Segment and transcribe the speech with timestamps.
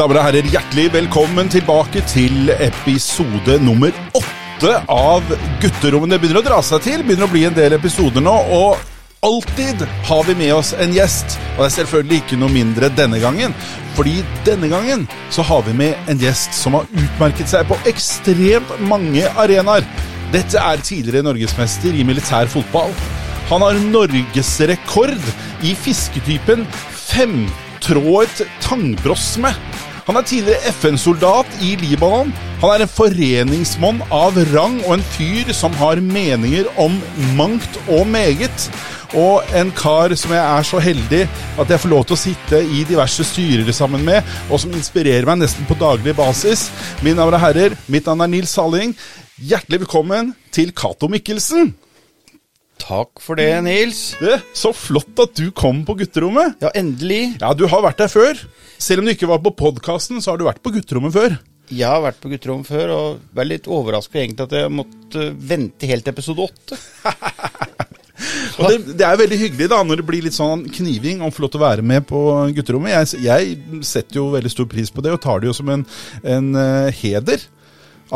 [0.00, 5.26] Damer og herrer, hjertelig velkommen tilbake til episode nummer åtte av
[5.60, 6.14] Gutterommet.
[6.14, 8.32] Det begynner å dra seg til, begynner å bli en del episoder nå.
[8.32, 8.80] og
[9.28, 13.20] Alltid har vi med oss en gjest, og det er selvfølgelig ikke noe mindre denne
[13.20, 13.52] gangen.
[13.98, 18.72] Fordi denne gangen så har vi med en gjest som har utmerket seg på ekstremt
[18.80, 19.84] mange arenaer.
[20.32, 22.96] Dette er tidligere norgesmester i militær fotball.
[23.52, 25.28] Han har norgesrekord
[25.60, 26.64] i fisketypen
[26.96, 29.52] femtrådet tangbrossme.
[30.10, 32.32] Han er tidligere FN-soldat i Libanon.
[32.58, 36.96] Han er en foreningsmann av rang og en fyr som har meninger om
[37.38, 38.64] mangt og meget.
[39.14, 41.20] Og en kar som jeg er så heldig
[41.62, 45.30] at jeg får lov til å sitte i diverse styrer sammen med, og som inspirerer
[45.30, 46.66] meg nesten på daglig basis.
[47.06, 48.96] Mine damer og herrer, mitt navn er Nils Salling.
[49.38, 51.70] Hjertelig velkommen til Cato Mikkelsen.
[52.90, 54.00] Takk for det, Nils.
[54.18, 56.56] Det, så flott at du kom på gutterommet.
[56.62, 57.36] Ja, endelig.
[57.38, 58.40] Ja, du har vært der før.
[58.82, 61.36] Selv om du ikke var på podkasten, så har du vært på gutterommet før.
[61.70, 65.86] Jeg har vært på gutterom før, og var litt overraska egentlig at jeg måtte vente
[65.86, 66.80] helt til episode åtte.
[68.60, 71.46] Og det, det, er veldig hyggelig da, når det blir litt sånn kniving å få
[71.46, 72.18] lov til å være med på
[72.58, 72.92] gutterommet.
[72.92, 75.86] Jeg, jeg, setter jo veldig stor pris på det, og tar det jo som en,
[76.28, 77.46] en uh, heder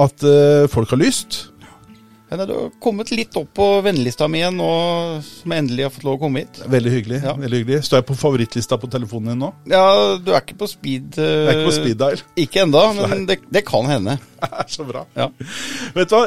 [0.05, 1.39] at uh, folk har lyst.
[2.35, 4.71] Men du har kommet litt opp på vennelista mi igjen nå
[5.23, 6.59] som jeg endelig har fått lov å komme hit.
[6.71, 7.21] Veldig hyggelig.
[7.23, 7.35] Ja.
[7.39, 7.79] veldig hyggelig.
[7.87, 9.51] Står jeg på favorittlista på telefonen din nå?
[9.71, 9.85] Ja,
[10.19, 12.25] du er ikke på speed uh, Jeg er ikke på speed dial.
[12.45, 14.17] Ikke enda, men det, det, kan hende.
[14.75, 15.05] Så bra.
[15.15, 15.29] Ja.
[15.95, 16.25] Vet du hva,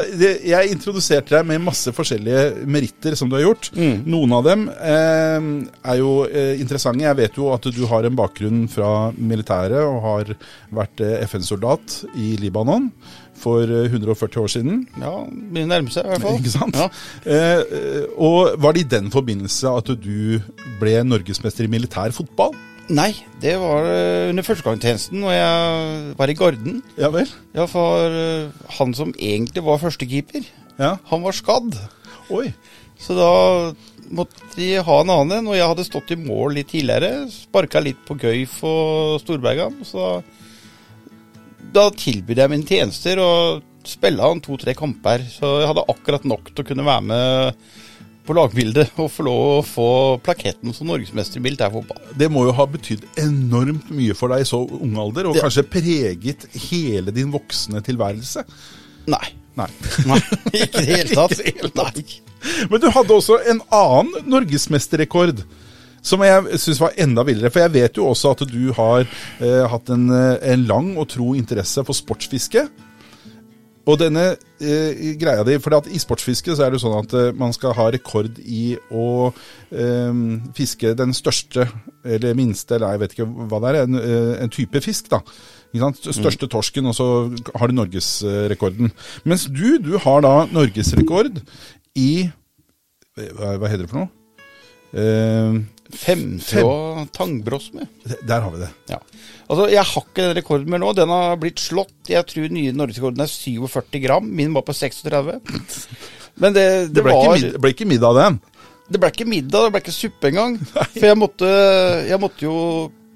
[0.54, 3.72] jeg introduserte deg med masse forskjellige meritter som du har gjort.
[3.76, 4.08] Mm.
[4.08, 5.52] Noen av dem eh,
[5.92, 7.04] er jo eh, interessante.
[7.04, 10.36] Jeg vet jo at du har en bakgrunn fra militæret og har
[10.80, 12.94] vært eh, FN-soldat i Libanon
[13.38, 14.80] for 140 eh, år siden.
[15.00, 16.40] Ja, begynner å nærme seg i hvert fall.
[16.42, 16.78] Ikke sant?
[16.78, 16.88] Ja.
[17.26, 20.40] Eh, og Var det i den forbindelse at du
[20.82, 22.56] ble norgesmester i militær fotball?
[22.88, 23.12] Nei,
[23.44, 26.80] det var eh, under førstegangstjenesten når jeg var i Garden.
[27.00, 27.28] Ja vel?
[27.58, 30.48] Ja, For uh, han som egentlig var førstekeeper,
[30.80, 30.96] ja.
[31.10, 31.76] han var skadd.
[32.32, 32.48] Oi.
[32.98, 33.32] Så da
[34.08, 37.28] måtte de ha en annen en, og jeg hadde stått i mål litt tidligere.
[37.34, 39.82] Sparka litt på gøy for Storbergan.
[39.86, 40.12] Så da
[41.74, 45.24] da tilbød jeg mine tjenester og spille han to-tre kamper.
[45.32, 47.68] Så jeg hadde akkurat nok til å kunne være med
[48.28, 49.90] på lagbildet og få lov å få
[50.24, 52.12] plaketten som norgesmester i militærfotball.
[52.20, 55.46] Det må jo ha betydd enormt mye for deg i så ung alder, og det...
[55.46, 58.44] kanskje preget hele din voksne tilværelse?
[59.08, 59.28] Nei.
[59.58, 59.70] Nei.
[60.06, 60.20] Nei.
[60.52, 61.40] Ikke i det hele tatt.
[61.80, 62.04] Nei.
[62.70, 65.42] Men du hadde også en annen norgesmesterrekord.
[66.08, 67.52] Som jeg syns var enda villere.
[67.52, 71.10] For jeg vet jo også at du har eh, hatt en, eh, en, lang og
[71.12, 72.68] tro interesse for sportsfiske.
[73.88, 74.24] Og denne
[74.60, 77.88] eh, greia di For i sportsfiske så er det sånn at eh, man skal ha
[77.94, 79.30] rekord i å
[79.72, 80.24] eh,
[80.58, 81.68] fiske den største
[82.08, 85.12] eller minste, eller jeg vet ikke hva det er, en, eh, en type fisk.
[85.14, 85.22] da.
[85.76, 86.52] Største mm.
[86.52, 87.08] torsken, og så
[87.60, 88.92] har du norgesrekorden.
[89.28, 91.42] Mens du, du har da norgesrekord
[92.00, 92.30] i
[93.18, 94.14] hva heter det for noe?
[94.96, 95.58] Uh,
[95.94, 97.88] Femtråd tangbrosme.
[98.28, 98.70] Der har vi det.
[98.92, 99.00] Ja.
[99.48, 100.92] Altså, Jeg har ikke den rekorden mer nå.
[100.98, 101.96] Den har blitt slått.
[102.10, 104.28] Jeg tror nye norgesrekorden er 47 gram.
[104.28, 105.40] Min var på 36.
[106.36, 108.40] Men det, det, det ble, var, ikke middag, ble ikke middag av den?
[108.88, 110.60] Det ble ikke middag, det ble ikke suppe engang.
[111.00, 111.50] For jeg måtte,
[112.08, 112.60] jeg måtte jo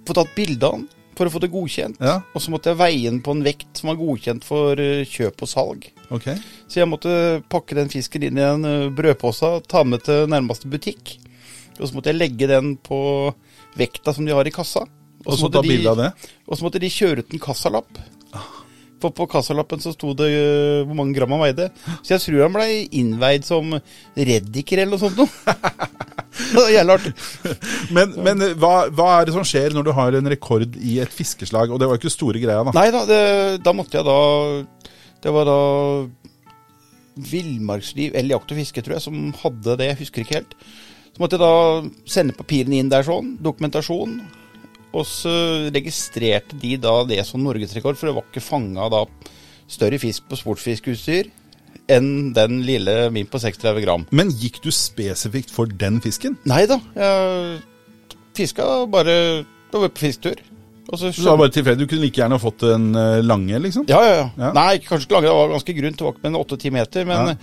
[0.08, 0.90] få tatt bilde av den
[1.22, 2.00] for å få det godkjent.
[2.02, 2.20] Ja.
[2.34, 5.44] Og så måtte jeg veie den på en vekt som var godkjent for eh, kjøp
[5.46, 5.90] og salg.
[6.12, 6.40] Okay.
[6.72, 7.14] Så jeg måtte
[7.52, 11.18] pakke den fisken inn i en eh, brødpose, ta med til nærmeste butikk.
[11.82, 13.00] Og så måtte jeg legge den på
[13.80, 14.86] vekta som de har i kassa.
[15.26, 15.50] Og så
[16.58, 18.02] så måtte de kjøre ut en kassalapp.
[19.02, 21.70] For på kassalappen så sto det uh, hvor mange gram han veide.
[22.04, 22.68] Så jeg tror han ble
[23.00, 23.74] innveid som
[24.14, 25.30] reddiker eller noe sånt noe.
[26.76, 27.14] Jævlig artig.
[27.94, 31.14] Men, men hva, hva, er det som skjer når du har en rekord i et
[31.14, 31.74] fiskeslag?
[31.74, 32.76] Og det var jo ikke store greia, da?
[32.78, 33.22] Nei da, det,
[33.66, 34.20] da måtte jeg da
[35.22, 35.60] Det var da
[37.32, 39.90] Villmarksliv eller Jakt og fiske, tror jeg, som hadde det.
[39.90, 40.56] Jeg husker ikke helt.
[41.12, 44.16] Så måtte jeg da sende papirene inn der sånn, dokumentasjon.
[44.92, 45.34] Og så
[45.72, 49.06] registrerte de da det som norgesrekord, for det var ikke fanga da
[49.72, 51.32] større fisk på sportsfiskeutstyr
[51.92, 54.06] enn den lille min på 36 gram.
[54.16, 56.38] Men gikk du spesifikt for den fisken?
[56.48, 56.78] Nei da.
[56.96, 57.60] Jeg
[58.38, 60.40] fiska bare Det var på fisketur.
[60.92, 61.86] Så, så du var bare tilfeldig?
[61.86, 63.86] Du kunne like gjerne fått en eh, lange, liksom?
[63.88, 64.26] Ja, ja, ja.
[64.36, 64.50] ja.
[64.58, 65.30] Nei, kanskje ikke lange.
[65.30, 65.98] Det var ganske grunt.
[65.98, 67.06] Det var ikke med en åtte-ti meter.
[67.08, 67.36] Men ja.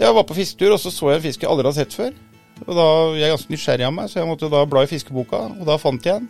[0.00, 2.16] jeg var på fisketur, og så så jeg en fisk jeg aldri hadde sett før.
[2.66, 5.40] Og da, Jeg er ganske nysgjerrig av meg, så jeg måtte da bla i fiskeboka,
[5.60, 6.28] og da fant jeg en.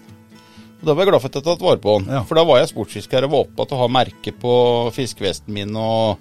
[0.79, 2.13] Og Da var jeg glad for at jeg tatt vare på den.
[2.15, 2.23] Ja.
[2.29, 4.55] For da var jeg sportsfisker og var opptatt av å ha merke på
[4.95, 6.21] fiskevesten min og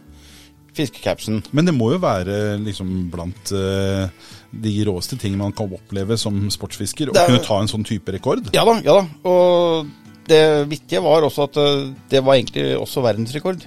[0.78, 1.44] fiskecapsen.
[1.58, 4.10] Men det må jo være liksom blant uh,
[4.54, 8.50] de råeste ting man kan oppleve som sportsfisker, å kunne ta en sånn type rekord?
[8.56, 9.06] Ja da, ja da.
[9.30, 9.90] Og
[10.28, 13.64] det vittige var også at eh, det var egentlig også verdensrekord.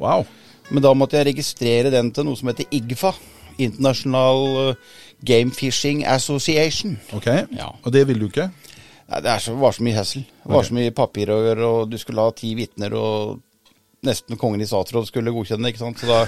[0.00, 0.26] Wow.
[0.68, 3.14] Men da måtte jeg registrere den til noe som heter IGFA.
[3.56, 4.82] Internasjonal eh,
[5.26, 6.98] Game Fishing Association.
[7.16, 7.26] Ok.
[7.56, 7.72] Ja.
[7.82, 8.50] Og det vil du ikke?
[9.08, 10.24] Nei, det er så, var så mye hessel.
[10.28, 10.68] Det var okay.
[10.68, 13.38] så mye papir å gjøre, og du skulle ha ti vitner, og
[14.06, 16.02] nesten kongen i statsråd skulle godkjenne det, ikke sant.
[16.02, 16.20] Så da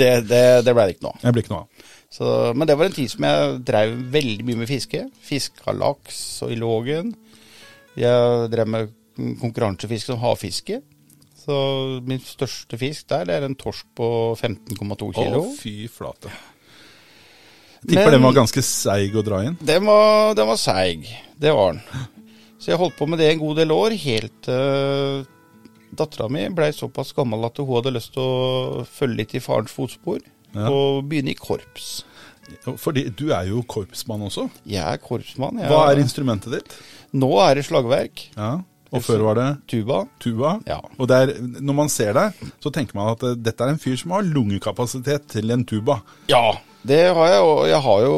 [0.00, 1.22] Det, det, det ble det ikke noe av.
[1.22, 1.86] Det ble ikke noe av.
[2.16, 5.06] Så, men det var en tid som jeg drev veldig mye med fiske.
[5.26, 7.14] Fiska laks og i lågen.
[7.96, 8.92] Jeg drev med
[9.40, 10.82] konkurransefiske som havfiske.
[11.46, 11.56] Så
[12.06, 15.44] min største fisk der, det er en torsk på 15,2 kilo.
[15.44, 16.32] Å, fy flate.
[17.82, 19.56] Jeg tipper Men- den var ganske seig å dra inn.
[19.62, 21.06] Den var, den var seig.
[21.38, 21.82] Det var den.
[22.58, 25.26] Så jeg holdt på med det en god del år, helt til
[25.96, 29.72] dattera mi blei såpass gammel at hun hadde lyst til å følge litt i farens
[29.72, 30.20] fotspor.
[30.56, 30.68] Ja.
[30.72, 32.04] Og begynne i korps.
[32.78, 34.48] Fordi du er jo korpsmann også.
[34.66, 35.58] Jeg er korpsmann.
[35.60, 36.76] Jeg, Hva er instrumentet ditt?
[37.16, 38.26] Nå er det slagverk.
[38.36, 38.60] Ja.
[38.94, 40.04] Og før var det Tuba.
[40.22, 40.52] tuba.
[40.66, 40.78] Ja.
[40.98, 42.32] Og det er, når man ser deg,
[42.62, 45.98] så tenker man at eh, dette er en fyr som har lungekapasitet til en tuba.
[46.30, 46.54] Ja,
[46.88, 47.40] det har jeg.
[47.46, 48.16] Og jeg har jo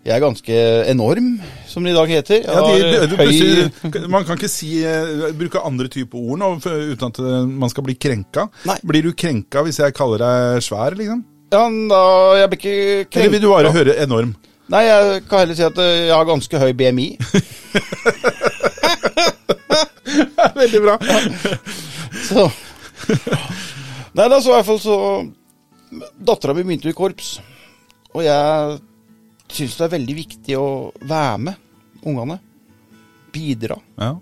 [0.00, 0.54] Jeg er ganske
[0.88, 1.26] enorm,
[1.68, 2.38] som det i dag heter.
[2.46, 7.04] Ja, de, du, plutselig- man kan ikke si, eh, bruke andre typer ord nå uten
[7.10, 8.46] at eh, man skal bli krenka.
[8.66, 8.78] Nei.
[8.82, 11.20] Blir du krenka hvis jeg kaller deg svær, liksom?
[11.52, 12.00] Ja, da
[12.40, 12.78] Jeg blir ikke
[13.10, 13.20] krenka.
[13.20, 14.32] Eller vil du bare høre enorm?
[14.70, 17.08] Nei, jeg kan heller si at eh, jeg har ganske høy BMI.
[20.60, 20.96] Veldig bra.
[22.26, 22.48] Så
[24.16, 24.96] Nei da, så i hvert fall så
[26.22, 27.36] Dattera mi begynte i korps.
[28.16, 28.80] Og jeg
[29.50, 30.68] syns det er veldig viktig å
[31.00, 32.38] være med ungene.
[33.30, 33.76] Bidra.
[34.00, 34.14] Ja.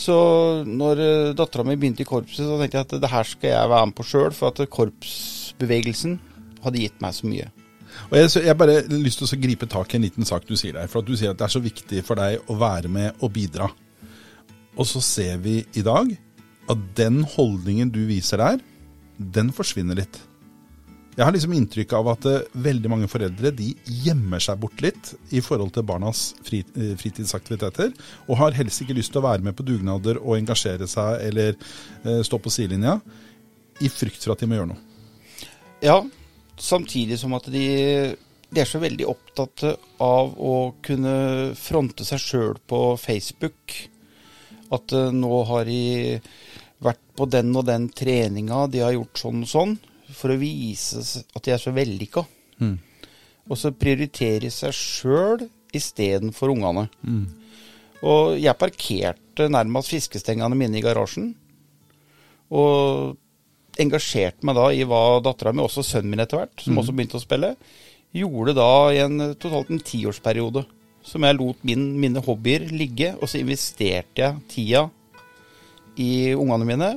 [0.00, 0.16] Så
[0.64, 3.72] når uh, dattera mi begynte i korpset, så tenkte jeg at det her skal jeg
[3.72, 6.16] være med på sjøl, for at korpsbevegelsen
[6.64, 7.50] hadde gitt meg så mye.
[8.08, 10.54] Og jeg, har jeg bare lyst til å gripe tak i en liten sak du
[10.56, 10.88] sier der.
[10.88, 13.32] For at du sier at det er så viktig for deg å være med og
[13.34, 13.68] bidra.
[14.78, 16.12] Og så ser vi i dag
[16.70, 18.60] at den holdningen du viser der,
[19.18, 20.20] den forsvinner litt.
[21.20, 23.74] Jeg har liksom inntrykk av at eh, veldig mange foreldre de
[24.06, 27.90] gjemmer seg bort litt i forhold til barnas eh, fritidsaktiviteter,
[28.24, 31.50] og har helst ikke lyst til å være med på dugnader og engasjere seg eller
[31.52, 32.94] eh, stå på sidelinja,
[33.84, 34.80] i frykt for at de må gjøre noe.
[35.84, 35.98] Ja,
[36.56, 37.66] samtidig som at de,
[38.48, 39.66] de er så veldig opptatt
[40.00, 41.14] av å kunne
[41.60, 43.76] fronte seg sjøl på Facebook.
[44.72, 46.16] At nå har de
[46.80, 49.78] vært på den og den treninga, de har gjort sånn og sånn,
[50.16, 51.02] for å vise
[51.34, 52.24] at de er så vellykka.
[53.50, 56.88] Og så prioritere seg sjøl istedenfor ungene.
[58.02, 61.34] Og jeg parkerte nærmest fiskestengene mine i garasjen.
[62.50, 63.16] Og
[63.80, 67.20] engasjerte meg da i hva dattera mi, også sønnen min etter hvert, som også begynte
[67.20, 67.54] å spille,
[68.12, 70.64] gjorde da i en totalt en tiårsperiode.
[71.06, 74.88] Som jeg lot min, mine hobbyer ligge, og så investerte jeg tida
[75.96, 76.90] i ungene mine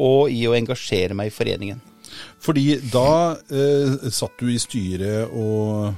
[0.00, 1.82] og i å engasjere meg i foreningen.
[2.44, 5.94] Fordi da eh, satt du i styret og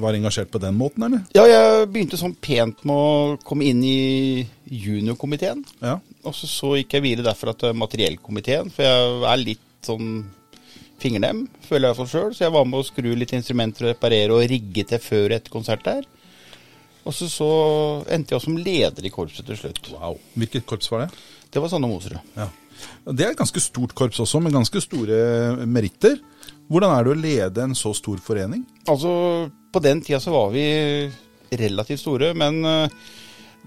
[0.00, 1.24] var engasjert på den måten, eller?
[1.36, 5.64] Ja, jeg begynte sånn pent med å komme inn i juniorkomiteen.
[5.80, 5.98] Ja.
[6.24, 10.12] Og så, så gikk jeg videre derfra til materiellkomiteen, for jeg er litt sånn
[10.98, 12.30] fingernem, føler jeg for sjøl.
[12.34, 15.50] Så jeg var med å skru litt instrumenter og reparere og rigge til før et
[15.52, 16.06] konsert der.
[17.08, 17.50] Og så, så
[18.12, 19.92] endte jeg som leder i korpset til slutt.
[19.94, 20.18] Wow.
[20.36, 21.22] Hvilket korps var det?
[21.48, 22.20] Det var Sanne Moserud.
[22.36, 22.50] Ja.
[23.08, 26.18] Det er et ganske stort korps også, med ganske store meritter.
[26.68, 28.66] Hvordan er det å lede en så stor forening?
[28.88, 29.10] Altså,
[29.72, 30.66] på den tida så var vi
[31.58, 32.88] relativt store, men eh,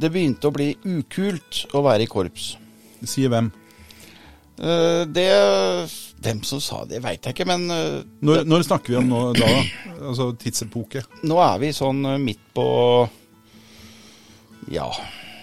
[0.01, 2.51] det begynte å bli ukult å være i korps.
[3.09, 3.49] Sier hvem?
[4.61, 5.27] Eh, Det
[6.21, 9.21] Hvem som sa det, veit jeg ikke, men eh, Når, når snakker vi om nå
[9.33, 9.47] da?
[10.11, 11.01] Altså tidsepoke?
[11.25, 12.65] nå er vi sånn midt på
[14.69, 14.85] Ja,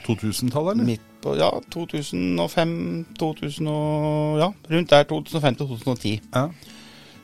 [0.06, 0.86] 2000-tallet, eller?
[0.86, 2.74] midt på ja, 2005
[3.18, 6.18] 2000 og, Ja, rundt der 2005-2010.
[6.34, 6.48] Ja.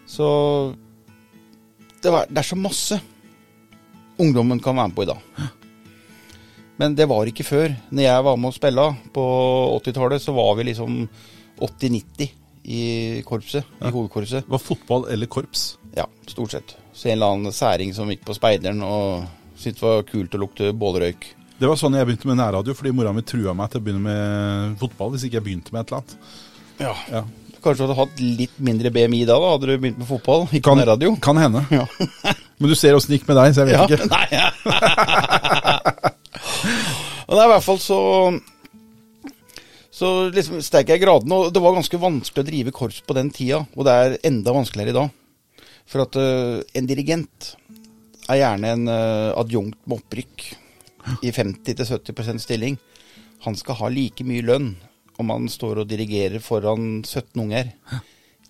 [0.07, 0.29] Så
[2.03, 3.01] det, var, det er så masse
[4.19, 5.51] ungdommen kan være med på i dag.
[6.77, 7.75] Men det var ikke før.
[7.91, 9.25] Når jeg var med og spilla på
[9.85, 11.05] 80-tallet, så var vi liksom
[11.61, 12.33] 80-90
[12.65, 13.65] i korpset.
[13.81, 14.49] I hovedkorpset.
[14.49, 15.77] Var fotball eller korps?
[15.97, 16.77] Ja, stort sett.
[16.93, 20.41] Så en eller annen særing som gikk på speideren og syntes det var kult å
[20.43, 21.29] lukte bålrøyk.
[21.65, 24.05] Det var sånn jeg begynte med nærradio, fordi mora mi trua meg til å begynne
[24.05, 26.11] med fotball hvis ikke jeg begynte med et eller annet.
[26.77, 26.91] Ja.
[27.09, 27.23] Ja.
[27.65, 30.67] Kanskje du hadde hatt litt mindre BMI da, da hadde du begynt med fotball, ikke
[30.67, 31.63] Kan, nærradio kan hende.
[31.73, 31.87] Ja.
[32.61, 34.09] Men du ser åssen det gikk med deg, så jeg vet ikke.
[34.13, 34.51] nei, ja.
[37.25, 37.99] Det er i hvert fall så
[39.89, 43.31] Så liksom steg jeg gradene, og det var ganske vanskelig å drive korps på den
[43.33, 43.63] tida.
[43.73, 45.09] Og det er enda vanskeligere i dag.
[45.89, 47.55] For at uh, en dirigent
[48.29, 50.47] er gjerne en uh, adjunkt med opprykk
[51.23, 52.79] i 50-70% stilling.
[53.45, 54.75] han skal ha like mye lønn
[55.21, 57.71] om han står og dirigerer foran 17 unger,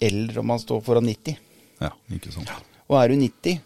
[0.00, 1.36] eller om han står foran 90.
[1.82, 2.52] Ja, ikke sant.
[2.88, 3.58] Og er du 90,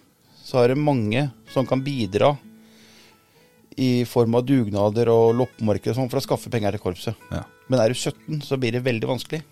[0.42, 2.33] så er det mange som kan bidra
[3.78, 7.28] i form av dugnader og loppemarked og sånn for å skaffe penger til korpset.
[7.30, 7.45] Ja.
[7.71, 9.45] Men er du 17, så blir det veldig vanskelig.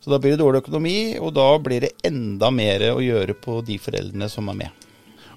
[0.00, 3.58] Så da blir det dårlig økonomi, og da blir det enda mer å gjøre på
[3.66, 4.86] de foreldrene som er med.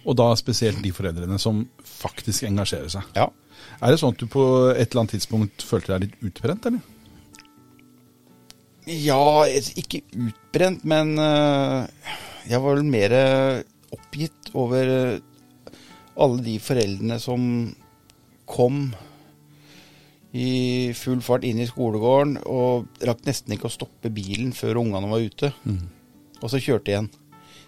[0.04, 3.08] Og da spesielt de foreldrene som faktisk engasjerer seg.
[3.16, 3.30] Ja.
[3.80, 4.44] Er det sånn at du på
[4.74, 6.90] et eller annet tidspunkt følte deg litt utbrent, eller?
[8.90, 9.46] Ja,
[9.80, 11.86] ikke utbrent, men øh,
[12.50, 13.16] jeg var vel mer
[13.94, 15.22] oppgitt over øh,
[16.20, 17.46] alle de foreldrene som
[18.50, 18.90] kom
[20.34, 25.12] i full fart inn i skolegården og rakk nesten ikke å stoppe bilen før ungene
[25.12, 25.52] var ute.
[26.42, 27.10] Og så kjørte igjen.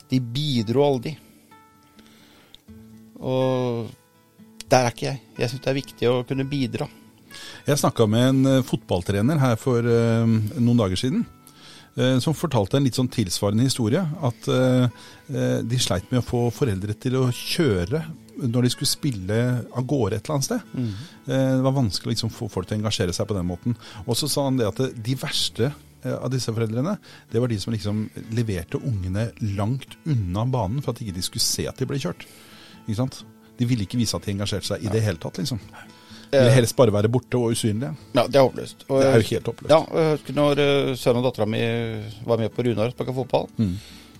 [0.09, 1.13] De bidro aldri.
[3.19, 3.91] Og
[4.69, 5.21] der er ikke jeg.
[5.37, 6.87] Jeg syns det er viktig å kunne bidra.
[7.67, 11.25] Jeg snakka med en eh, fotballtrener her for eh, noen dager siden.
[11.97, 14.01] eh, som fortalte en litt sånn tilsvarende historie.
[14.23, 14.47] At
[15.65, 18.03] de sleit med å få foreldre til å kjøre
[18.35, 19.35] når de skulle spille
[19.71, 20.63] av gårde et eller annet sted.
[20.75, 23.77] Eh, det var vanskelig å liksom, få folk til å engasjere seg på den måten.
[24.05, 25.71] Og så sa han det at de verste
[26.05, 26.97] av disse foreldrene,
[27.31, 28.03] det var de som liksom
[28.37, 32.27] leverte ungene langt unna banen for at ikke de skulle se at de ble kjørt.
[32.85, 33.21] Ikke sant?
[33.59, 35.61] De ville ikke vise at de engasjerte seg i det hele tatt, liksom.
[36.31, 37.93] De ville helst bare være borte og usynlige.
[38.17, 38.85] Ja, det er håpløst.
[38.89, 39.71] Og Det er jo helt håpløst.
[39.71, 41.61] Ja, jeg husker når eh, sønnen og dattera mi
[42.27, 43.49] var med på Runar og spilte fotball,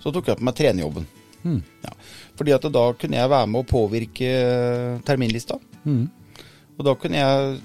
[0.02, 1.08] så tok jeg på meg trenerjobben.
[1.46, 1.58] Mm.
[1.84, 1.92] Ja.
[2.38, 5.58] Fordi at da kunne jeg være med å påvirke eh, terminlista.
[5.84, 6.06] Mm.
[6.76, 7.58] Og da kunne jeg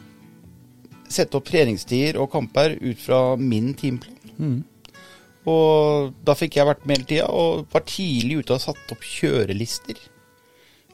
[1.11, 4.35] sette opp treningstider og kamper ut fra min timeplan.
[4.37, 4.59] Mm.
[5.51, 9.05] Og da fikk jeg vært med hele tida, og var tidlig ute og satt opp
[9.05, 9.99] kjørelister.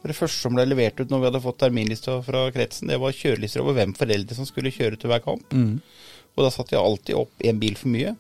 [0.08, 3.16] Det første som ble levert ut når vi hadde fått terminlista fra kretsen, det var
[3.16, 5.52] kjørelister over hvem foreldre som skulle kjøre til hver kamp.
[5.52, 5.82] Mm.
[6.38, 8.14] Og da satt jeg alltid opp én bil for mye.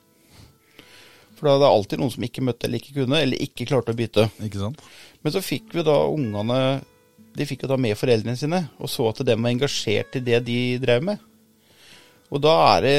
[1.37, 3.93] For da hadde det alltid noen som ikke møtte eller ikke kunne, eller ikke klarte
[3.93, 4.25] å bytte.
[4.43, 4.81] Ikke sant?
[5.21, 6.59] Men så fikk vi da ungene
[7.37, 10.39] De fikk jo da med foreldrene sine, og så at de var engasjert i det
[10.47, 11.21] de drev med.
[12.33, 12.95] Og da er det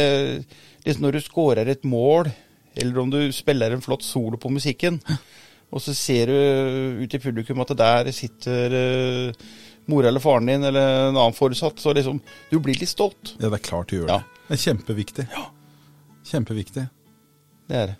[0.84, 2.30] liksom når du scorer et mål,
[2.78, 5.00] eller om du spiller en flott solo på musikken,
[5.72, 9.48] og så ser du ut i publikum at der sitter uh,
[9.88, 12.20] mora eller faren din eller en annen foresatt, så liksom
[12.50, 13.34] Du blir litt stolt.
[13.38, 14.18] Ja, det er klart du gjør Ja.
[14.18, 14.42] det.
[14.48, 15.26] Det er kjempeviktig.
[15.32, 15.46] Ja.
[16.28, 16.86] Kjempeviktig.
[17.68, 17.96] Det er det.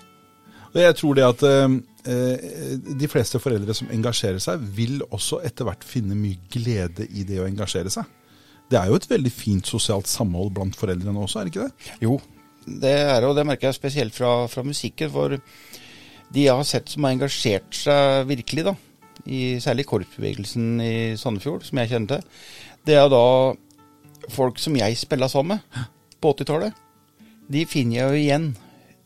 [0.69, 1.77] Og jeg tror det at eh,
[2.13, 7.25] eh, de fleste foreldre som engasjerer seg, vil også etter hvert finne mye glede i
[7.29, 8.05] det å engasjere seg.
[8.69, 11.93] Det er jo et veldig fint sosialt samhold blant foreldrene også, er det ikke det?
[12.05, 12.19] Jo,
[12.69, 15.09] det er det, og det merker jeg spesielt fra, fra musikken.
[15.15, 15.39] For
[16.35, 18.75] de jeg har sett som har engasjert seg virkelig, da,
[19.29, 22.43] i særlig korpsbevegelsen i Sandefjord, som jeg kjenner til,
[22.89, 23.25] det er da
[24.33, 25.87] folk som jeg spilla sammen med
[26.21, 26.77] på 80-tallet.
[27.49, 28.49] De finner jeg jo igjen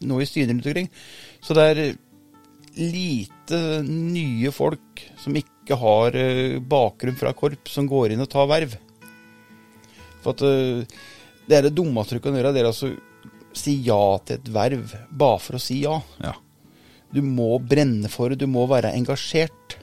[0.09, 0.89] nå i styrene rundt omkring.
[1.43, 1.83] Så det er
[2.79, 8.49] lite nye folk som ikke har eh, bakgrunn fra korps, som går inn og tar
[8.51, 8.75] verv.
[10.25, 11.01] For at eh,
[11.47, 12.93] det er det dummeste du kan gjøre, det er altså
[13.53, 15.99] si ja til et verv bare for å si ja.
[16.25, 16.33] Ja.
[17.13, 19.79] Du må brenne for det, du må være engasjert.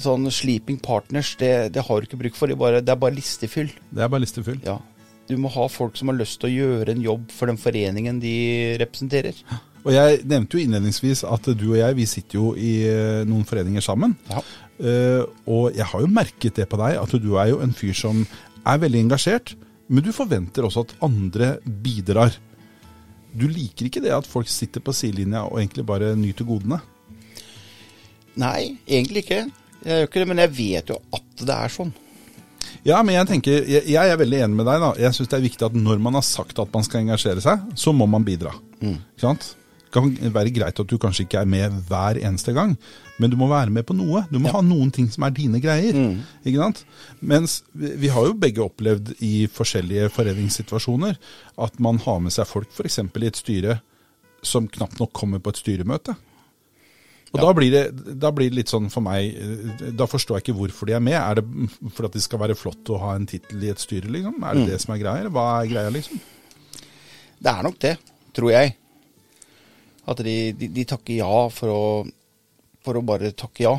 [0.00, 3.02] Sånn sleeping partners, det, det har du ikke bruk for, det er bare, det er
[3.02, 3.68] bare listefyll.
[3.92, 4.62] Det er bare listefyll.
[4.64, 4.78] Ja.
[5.28, 8.18] Du må ha folk som har lyst til å gjøre en jobb for den foreningen
[8.22, 8.34] de
[8.80, 9.36] representerer.
[9.82, 13.46] Og jeg nevnte jo innledningsvis at du og jeg, vi sitter jo i eh, noen
[13.46, 14.14] foreninger sammen.
[14.30, 14.42] Ja.
[14.82, 17.94] Uh, og jeg har jo merket det på deg, at du er jo en fyr
[17.94, 18.24] som
[18.66, 19.52] er veldig engasjert,
[19.92, 21.52] men du forventer også at andre
[21.84, 22.34] bidrar.
[23.32, 26.80] Du liker ikke det at folk sitter på sidelinja og egentlig bare nyter godene?
[28.40, 29.42] Nei, egentlig ikke.
[29.82, 31.92] Jeg gjør ikke det, men jeg vet jo at det er sånn.
[32.86, 34.82] Ja, men jeg tenker, jeg, jeg er veldig enig med deg.
[34.82, 34.92] da.
[35.02, 37.66] Jeg syns det er viktig at når man har sagt at man skal engasjere seg,
[37.78, 38.54] så må man bidra.
[38.80, 39.52] Ikke sant?
[39.92, 42.78] Det kan være greit at du kanskje ikke er med hver eneste gang,
[43.20, 44.22] men du må være med på noe.
[44.32, 45.92] Du må ha noen ting som er dine greier.
[46.40, 46.80] ikke sant?
[47.20, 51.20] Mens vi, har jo begge opplevd i forskjellige foreningssituasjoner
[51.60, 53.02] at man har med seg folk f.eks.
[53.04, 53.78] i et styre
[54.42, 56.16] som knapt nok kommer på et styremøte.
[57.32, 57.84] Og da, blir det,
[58.20, 61.04] da blir det litt sånn for meg eh, Da forstår jeg ikke hvorfor de er
[61.04, 61.16] med.
[61.16, 64.10] Er det for at det skal være flott å ha en tittel i et styre,
[64.12, 64.36] liksom?
[64.44, 66.20] Er det det som er greia, eller hva er greia, liksom?
[67.42, 67.96] Det er nok det,
[68.36, 68.74] tror jeg.
[70.10, 71.82] At de, de, de takker ja for å,
[72.82, 73.74] for å bare takke ja.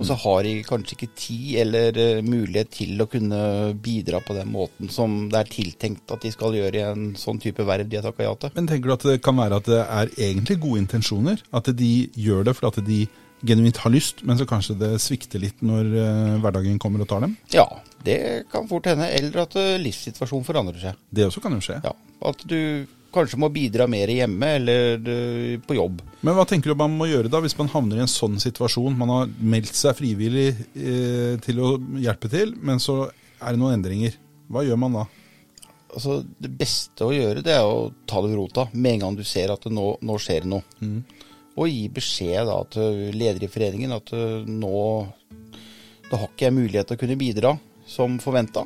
[0.00, 3.40] Og så har de kanskje ikke tid eller eh, mulighet til å kunne
[3.84, 7.40] bidra på den måten som det er tiltenkt at de skal gjøre i en sånn
[7.42, 8.54] type verv de har takka ja til.
[8.56, 11.42] Men tenker du at det kan være at det er egentlig gode intensjoner?
[11.52, 13.00] At de gjør det fordi de
[13.44, 17.24] genuint har lyst, men så kanskje det svikter litt når eh, hverdagen kommer og tar
[17.24, 17.36] dem.
[17.52, 17.66] Ja,
[18.04, 18.16] det
[18.52, 19.08] kan fort hende.
[19.12, 21.04] Eller at eh, livssituasjonen forandrer seg.
[21.12, 21.80] Det også kan jo skje.
[21.84, 21.92] Ja,
[22.30, 22.58] At du
[23.14, 26.02] kanskje må bidra mer hjemme eller eh, på jobb.
[26.26, 28.98] Men hva tenker du man må gjøre da, hvis man havner i en sånn situasjon?
[28.98, 33.78] Man har meldt seg frivillig eh, til å hjelpe til, men så er det noen
[33.78, 34.18] endringer.
[34.50, 35.06] Hva gjør man da?
[35.90, 39.16] Altså, Det beste å gjøre det er å ta det ved rota med en gang
[39.18, 40.62] du ser at det nå, nå skjer noe.
[40.84, 41.02] noe.
[41.60, 44.84] Og gi beskjed da til leder i foreningen at eh, nå
[46.10, 47.50] da har ikke jeg mulighet til å kunne bidra
[47.86, 48.64] som forventa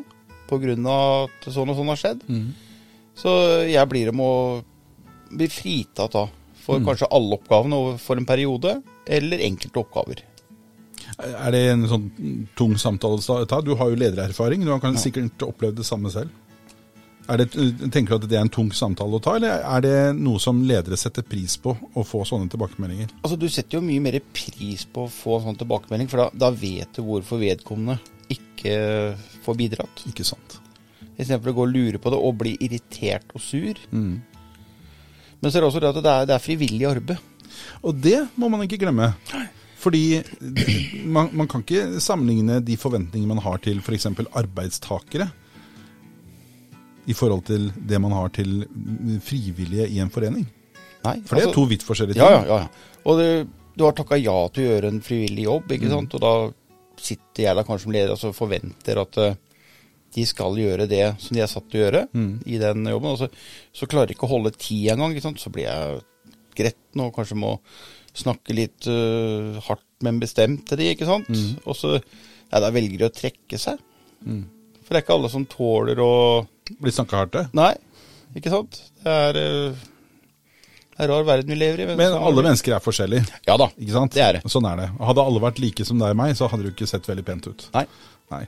[0.48, 0.76] pga.
[1.24, 2.22] at sånn og sånn har skjedd.
[3.18, 3.32] Så
[3.70, 6.26] jeg blir med å bli fritatt da
[6.64, 10.22] for kanskje alle oppgavene for en periode, eller enkelte oppgaver.
[11.20, 12.06] Er det en sånn
[12.56, 13.60] tung samtale å ta?
[13.60, 16.32] Du har jo ledererfaring, du har kanskje sikkert opplevd det samme selv.
[17.28, 17.46] Er det,
[17.92, 20.60] tenker du at det er en tung samtale å ta, eller er det noe som
[20.68, 23.14] ledere setter pris på, å få sånne tilbakemeldinger?
[23.22, 26.50] Altså, Du setter jo mye mer pris på å få sånn tilbakemelding, for da, da
[26.52, 27.96] vet du hvorfor vedkommende
[28.32, 30.04] ikke får bidratt.
[30.10, 30.58] Ikke sant?
[31.18, 33.78] Istedenfor å gå og lure på det og bli irritert og sur.
[33.94, 37.18] Men så er det også det at det er, det er frivillig arbeid.
[37.86, 39.12] Og det må man ikke glemme.
[39.84, 40.22] Fordi
[41.04, 44.06] man, man kan ikke sammenligne de forventningene man har til f.eks.
[44.32, 45.28] arbeidstakere,
[47.04, 48.62] i forhold til det man har til
[49.20, 50.46] frivillige i en forening.
[51.04, 52.24] Nei, For det er altså- to vidt forskjellige ting.
[52.24, 53.00] Ja, ja, ja.
[53.04, 56.14] Og det, du har takka ja til å gjøre en frivillig jobb, ikke sant.
[56.16, 56.32] Og da
[56.96, 59.36] sitter jeg da kanskje som leder og altså forventer at eh,
[60.14, 62.04] de skal gjøre det som de er satt til å gjøre
[62.46, 63.14] i den jobben.
[63.14, 63.28] Og så,
[63.74, 65.16] så klarer de ikke å holde tid engang.
[65.40, 66.02] Så blir jeg
[66.54, 67.56] gretten og kanskje må
[68.14, 71.30] snakke litt uh, hardt, men bestemt til de, ikke sant.
[71.66, 73.80] Og så ja, da velger de å trekke seg.
[74.84, 76.12] For det er ikke alle som tåler å
[76.80, 77.48] Blir snakka hardt til.
[77.58, 77.74] Nei,
[78.38, 78.78] ikke sant.
[79.02, 79.82] Det er, uh,
[80.94, 81.88] det er rar verden vi lever i.
[81.90, 83.26] Men er alle mennesker er forskjellige.
[83.48, 83.66] Ja da.
[83.76, 84.44] Det er det.
[84.48, 84.90] Sånn er det.
[85.10, 87.50] Hadde alle vært like som deg og meg, så hadde du ikke sett veldig pent
[87.50, 87.66] ut.
[87.74, 87.84] Nei.
[88.32, 88.44] Nei.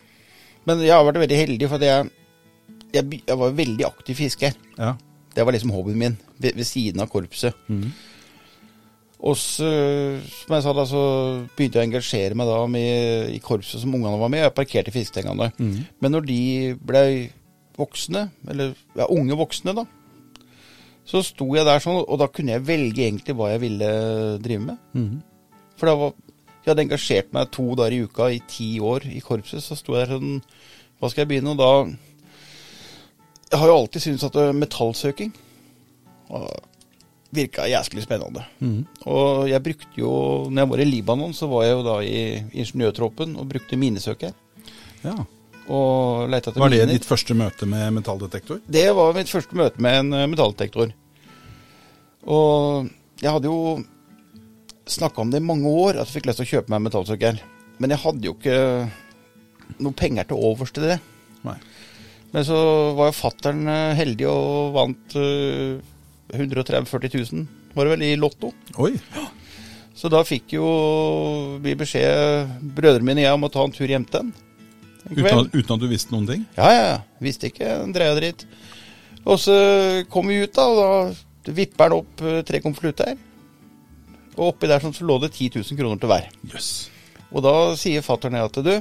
[0.67, 2.11] Men jeg har vært veldig heldig, for jeg,
[2.95, 4.57] jeg, jeg var veldig aktiv fisker.
[4.79, 4.95] Ja.
[5.37, 7.55] Det var liksom hobbyen min, ved, ved siden av korpset.
[9.27, 9.69] Og så,
[10.29, 11.03] som jeg sa da, så
[11.57, 14.43] begynte jeg å engasjere meg da med, i korpset som ungene var med.
[14.45, 15.51] Jeg parkerte fiskestengene.
[16.01, 16.41] Men når de
[16.89, 17.03] ble
[17.77, 19.87] voksne, eller ja, unge voksne, da,
[21.07, 23.91] så sto jeg der sånn, og da kunne jeg velge egentlig hva jeg ville
[24.43, 24.79] drive med.
[25.77, 26.15] For det var,
[26.67, 29.95] jeg hadde engasjert meg to dager i uka i ti år i korpset, så sto
[29.97, 30.41] jeg der sånn
[31.01, 31.53] Hva skal jeg begynne?
[31.55, 31.71] Og da
[33.53, 35.33] Jeg har jo alltid syntes at eh, metallsøking
[36.35, 36.49] og
[37.37, 38.43] virka jæsklig spennende.
[39.07, 40.11] Og jeg brukte jo
[40.51, 42.21] Når jeg var i Libanon, så var jeg jo da i
[42.63, 44.33] ingeniørtroppen og brukte minesøker.
[45.05, 45.17] ja.
[45.67, 46.93] Og leita etter Var det miner.
[46.95, 48.61] ditt første møte med metalldetektor?
[48.71, 50.93] Det var mitt første møte med en eh, metalldetektor.
[52.27, 52.87] Og
[53.23, 53.57] jeg hadde jo
[54.87, 56.87] snakka om det i mange år, at jeg fikk lyst til å kjøpe meg en
[56.87, 57.43] metallsøker.
[57.83, 58.59] Men jeg hadde jo ikke
[59.83, 61.01] noe penger til overs til det.
[61.47, 61.57] Nei.
[62.33, 62.59] Men så
[62.97, 65.79] var jo fattern heldig og vant eh,
[66.35, 67.47] 130 000-40 000,
[67.77, 68.51] var det vel, i Lotto.
[68.83, 68.95] Oi.
[69.97, 70.67] Så da fikk jo
[71.65, 74.35] vi beskjed, brødrene mine og jeg, om å ta en tur hjem til den.
[75.07, 76.43] Uten uten at du visste noen ting?
[76.59, 76.97] Ja, ja, ja.
[77.23, 78.43] Visste ikke en dreia dritt.
[79.27, 79.55] Og så
[80.11, 81.15] kom vi ut, da, og
[81.47, 83.15] da vipper han opp eh, tre konvolutter.
[84.37, 86.29] Og oppi der så lå det 10 000 kroner til hver.
[86.53, 86.69] Yes.
[87.33, 88.75] Og da sier fatter'n at du,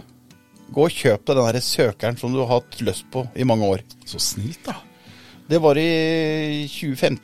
[0.76, 3.68] gå og kjøp deg den der søkeren som du har hatt lyst på i mange
[3.76, 3.84] år.
[4.08, 4.78] Så snilt, da.
[5.48, 7.20] Det var i 2015,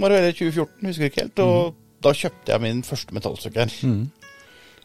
[0.00, 1.42] var det, eller 2014, husker ikke helt.
[1.44, 3.76] Og da kjøpte jeg min første metallsøker.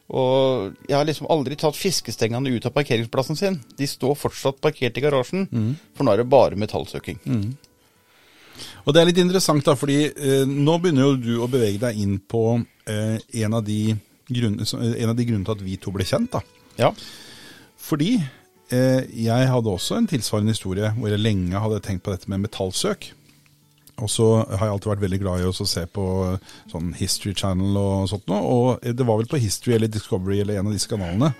[0.07, 3.57] Og jeg har liksom aldri tatt fiskestengene ut av parkeringsplassen sin.
[3.77, 5.49] De står fortsatt parkert i garasjen,
[5.97, 7.19] for nå er det bare metallsøking.
[8.87, 11.99] Og det er litt interessant, da, fordi eh, nå begynner jo du å bevege deg
[11.99, 12.55] inn på
[12.87, 13.95] eh, en, av de
[14.29, 16.31] grunn, så- eh, en av de grunnene til at vi to ble kjent.
[16.31, 16.41] da.
[16.79, 16.91] Ja.
[17.77, 18.15] Fordi
[18.71, 22.43] eh, jeg hadde også en tilsvarende historie hvor jeg lenge hadde tenkt på dette med
[22.47, 23.11] metallsøk.
[23.97, 26.03] Og så har jeg alltid vært veldig glad i å se på
[26.69, 28.43] sånn History Channel og sånt noe.
[28.45, 31.31] Og det var vel på History eller Discovery eller en av disse kanalene,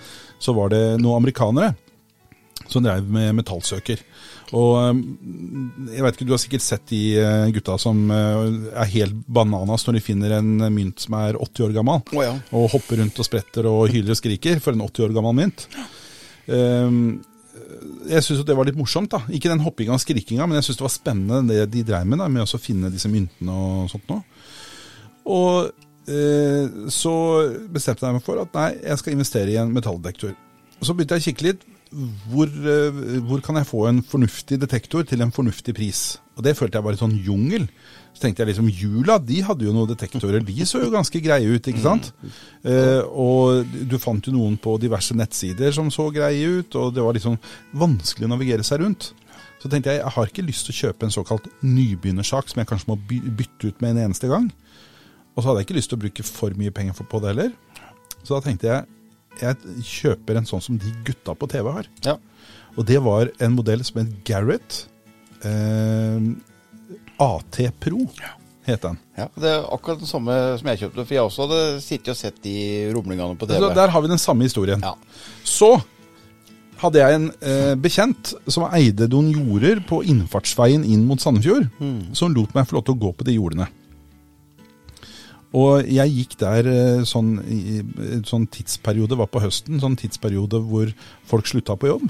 [0.42, 1.76] så var det noen amerikanere
[2.68, 4.02] som drev med metallsøker.
[4.56, 5.00] Og um,
[5.92, 9.84] jeg vet ikke, du har sikkert sett de eh, gutta som eh, er helt bananas
[9.88, 12.36] når de finner en mynt som er 80 år gammel oh, ja.
[12.56, 15.68] og hopper rundt og spretter og hyler og skriker for en 80 år gammel mynt.
[16.48, 17.02] Ehm,
[18.08, 19.12] jeg syns det var litt morsomt.
[19.12, 19.20] da.
[19.34, 22.22] Ikke den hoppinga og skrikinga, men jeg syns det var spennende det de dreiv med,
[22.22, 24.24] da, med å finne disse myntene og sånt noe.
[25.28, 25.68] Og
[26.08, 27.16] eh, så
[27.74, 30.38] bestemte jeg meg for at nei, jeg skal investere i en metalldetektor.
[30.80, 31.68] Så begynte jeg å kikke litt.
[31.92, 36.20] Hvor, eh, hvor kan jeg få en fornuftig detektor til en fornuftig pris?
[36.38, 37.68] Og det følte jeg var litt sånn jungel.
[38.14, 40.44] Så tenkte jeg liksom Jula, de hadde jo noen detektorer.
[40.46, 42.12] De så jo ganske greie ut, ikke sant?
[42.66, 47.06] Eh, og du fant jo noen på diverse nettsider som så greie ut, og det
[47.06, 47.38] var liksom
[47.78, 49.12] vanskelig å navigere seg rundt.
[49.62, 52.70] Så tenkte jeg jeg har ikke lyst til å kjøpe en såkalt nybegynnersak som jeg
[52.70, 54.52] kanskje må bytte ut med en eneste gang.
[55.34, 57.52] Og så hadde jeg ikke lyst til å bruke for mye penger på det heller.
[58.24, 58.97] Så da tenkte jeg
[59.42, 61.90] jeg kjøper en sånn som de gutta på TV har.
[62.06, 62.18] Ja.
[62.78, 64.84] Og det var en modell som het Garrett.
[65.46, 66.22] Eh,
[67.20, 68.04] AT Pro
[68.68, 68.98] het den.
[69.18, 72.18] Ja, Det er akkurat den samme som jeg kjøpte, for jeg også hadde sittet og
[72.20, 72.56] sett de
[72.94, 73.62] rumlingene på TV.
[73.64, 74.84] Så der har vi den samme historien.
[74.84, 74.94] Ja.
[75.44, 75.78] Så
[76.78, 81.70] hadde jeg en eh, bekjent som eide noen jorder på innfartsveien inn mot Sandefjord,
[82.14, 83.70] som lot meg få lov til å gå på de jordene.
[85.58, 87.82] Og jeg gikk der eh, sånn i
[88.28, 90.92] sånn tidsperiode, var på høsten, sånn tidsperiode hvor
[91.28, 92.10] folk slutta på jobb.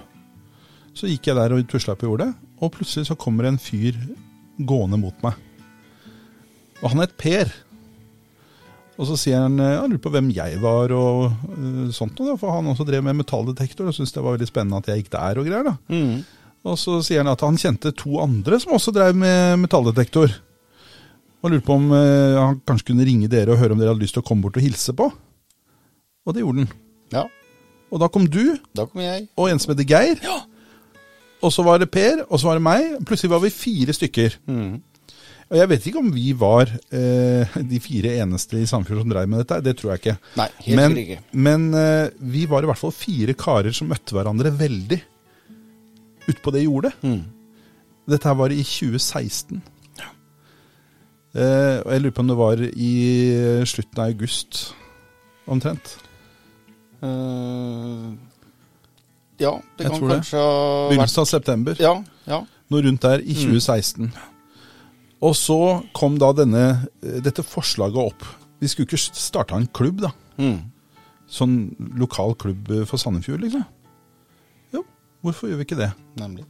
[0.98, 3.96] Så gikk jeg der og tusla på jordet, og plutselig så kommer en fyr
[4.58, 5.38] gående mot meg.
[6.82, 7.52] Og han het Per.
[8.98, 12.32] Og så sier han eh, han lurer på hvem jeg var og uh, sånt noe,
[12.32, 15.04] da, for han også drev med metalldetektor og syntes det var veldig spennende at jeg
[15.04, 15.70] gikk der og greier.
[15.70, 15.76] da.
[15.94, 16.26] Mm.
[16.68, 20.34] Og så sier han at han kjente to andre som også drev med metalldetektor.
[21.48, 24.04] Og lurte på om eh, han kanskje kunne ringe dere og høre om dere hadde
[24.04, 25.08] lyst til å komme bort og hilse på.
[26.28, 26.74] Og det gjorde han.
[27.16, 27.24] Ja,
[27.88, 29.30] Og da kom du da kom jeg.
[29.40, 30.20] og en som heter Geir.
[30.26, 30.42] Ja.
[31.46, 32.98] Og så var det Per, og så var det meg.
[33.08, 34.36] Plutselig var vi fire stykker.
[34.50, 34.82] Mm.
[35.48, 39.30] Og jeg vet ikke om vi var eh, de fire eneste i Sandefjord som dreiv
[39.32, 39.62] med dette.
[39.64, 40.16] Det tror jeg ikke.
[40.42, 41.40] Nei, helt men, sikkert ikke.
[41.48, 45.00] Men eh, vi var i hvert fall fire karer som møtte hverandre veldig
[46.34, 46.92] utpå det jordet.
[47.06, 47.22] Mm.
[48.12, 49.62] Dette her var i 2016.
[51.38, 52.91] Eh, og jeg lurer på om det var i
[53.69, 54.62] slutten av august
[55.47, 55.97] omtrent.
[57.06, 58.08] Eh,
[59.43, 60.17] ja, det Jeg kan tror det.
[60.17, 61.78] kanskje ha vært Begynnelsen av september.
[61.80, 61.93] Ja,
[62.26, 62.39] ja.
[62.73, 64.10] Noe rundt der i 2016.
[65.21, 65.60] Og så
[65.97, 68.26] kom da denne, eh, dette forslaget opp.
[68.60, 70.12] Vi skulle ikke starta en klubb, da.
[70.38, 70.71] Mm.
[71.30, 73.65] Sånn lokal klubb eh, for Sandefjord, liksom.
[74.73, 74.84] Jo,
[75.23, 75.91] hvorfor gjør vi ikke det?
[76.17, 76.45] Nemlig.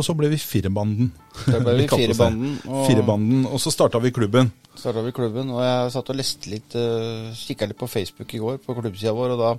[0.00, 1.10] Og så ble vi Firebanden.
[1.44, 1.86] Da ble vi.
[1.92, 4.48] Firebanden, og- Firebanden, og så starta vi klubben.
[4.80, 8.40] starta vi klubben, og jeg satt og leste litt, uh, kikka litt på Facebook i
[8.40, 9.50] går, på klubbsida vår, og da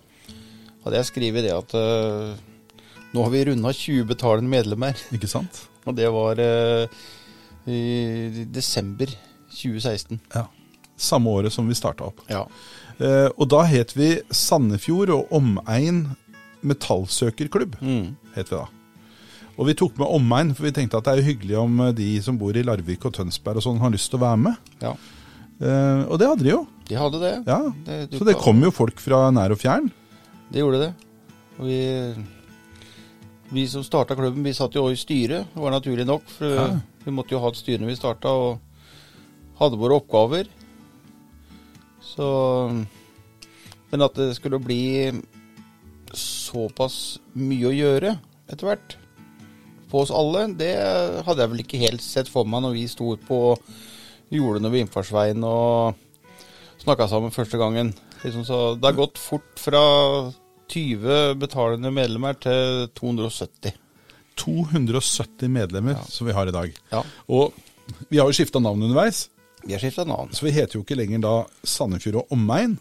[0.85, 2.33] hadde jeg skrevet det at uh,
[3.13, 4.97] nå har vi runda 20 betalende medlemmer.
[5.13, 5.67] Ikke sant?
[5.85, 6.87] Og det var uh,
[7.69, 9.09] i desember
[9.51, 10.19] 2016.
[10.33, 10.45] Ja.
[10.97, 12.21] Samme året som vi starta opp.
[12.29, 12.43] Ja.
[13.01, 16.03] Uh, og da het vi Sandefjord og Omegn
[16.65, 17.77] Metallsøkerklubb.
[17.81, 18.15] Mm.
[18.35, 18.67] het vi da.
[19.59, 21.91] Og vi tok med omegn, for vi tenkte at det er jo hyggelig om eh,
[21.97, 24.55] de som bor i Larvik og Tønsberg og sånn har lyst til å være med.
[24.81, 24.95] ja.
[25.61, 26.61] Eh, og det hadde de jo.
[26.89, 27.33] De hadde det.
[27.45, 27.59] Ja.
[27.85, 29.91] Det Så det kom jo folk fra nær og fjern.
[30.49, 30.87] Det gjorde det.
[31.59, 31.77] Og vi,
[33.53, 35.51] vi som starta klubben, vi satt jo i styret.
[35.53, 36.25] Det var naturlig nok.
[36.39, 36.65] For Ja.
[37.05, 38.59] vi måtte jo ha et styre når vi starta, og
[39.61, 40.49] hadde våre oppgaver.
[42.01, 42.25] Så
[43.91, 45.11] Men at det skulle bli
[46.15, 48.15] såpass mye å gjøre
[48.49, 48.97] etter hvert
[49.91, 50.71] på oss alle, det
[51.27, 53.41] hadde jeg vel ikke helt sett for meg når vi sto på
[54.31, 55.97] jordene ved innfartsveien og
[56.81, 57.91] snakka sammen første gangen.
[58.23, 59.81] Liksom så det har gått fort fra
[60.71, 63.75] 20 betalende medlemmer til 270.
[64.39, 66.71] 270 medlemmer som vi har i dag.
[66.93, 67.03] Ja.
[67.27, 67.51] Og
[68.07, 69.27] vi har jo skifta navn underveis,
[69.65, 70.31] Vi har skifta navn.
[70.33, 71.33] så vi heter jo ikke lenger da
[71.67, 72.79] Sandefjord og omegn.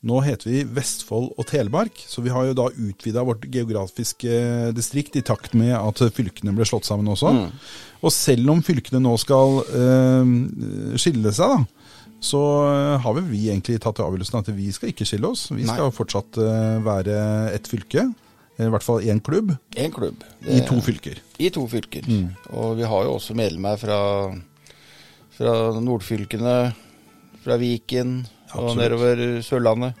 [0.00, 5.18] Nå heter vi Vestfold og Telemark, så vi har jo da utvida vårt geografiske distrikt
[5.20, 7.34] i takt med at fylkene ble slått sammen også.
[8.00, 10.32] Og selv om fylkene nå skal øh,
[10.96, 12.40] skille seg, da, så
[13.04, 15.46] har vel vi egentlig tatt avgjørelsen at vi skal ikke skille oss.
[15.52, 15.76] Vi Nei.
[15.76, 17.20] skal fortsatt øh, være
[17.52, 18.08] ett fylke,
[18.60, 20.24] i hvert fall én klubb, En klubb.
[20.48, 21.20] i to fylker.
[21.40, 22.08] I to fylker.
[22.56, 24.00] Og vi har jo også medlemmer fra,
[25.36, 26.58] fra nordfylkene,
[27.44, 28.22] fra Viken
[28.54, 28.80] og Absolutt.
[28.82, 29.94] nedover Sørlandet.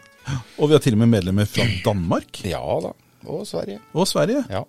[0.58, 2.92] Og vi har til og med medlemmer fra Danmark Ja da.
[3.30, 3.80] Og Sverige.
[3.92, 4.44] og Sverige.
[4.48, 4.62] Ja.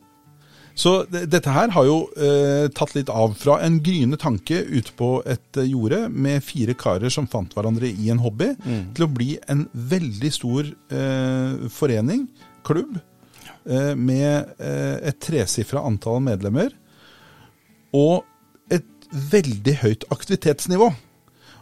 [0.75, 5.09] Så dette her har jo eh, tatt litt av fra en gryende tanke ute på
[5.27, 8.53] et eh, jorde med fire karer som fant hverandre i en hobby,
[8.95, 12.23] til å bli en veldig stor eh, forening,
[12.67, 12.95] klubb,
[13.67, 16.71] eh, med eh, et tresifra antall medlemmer
[17.91, 18.23] og
[18.71, 20.87] et veldig høyt aktivitetsnivå.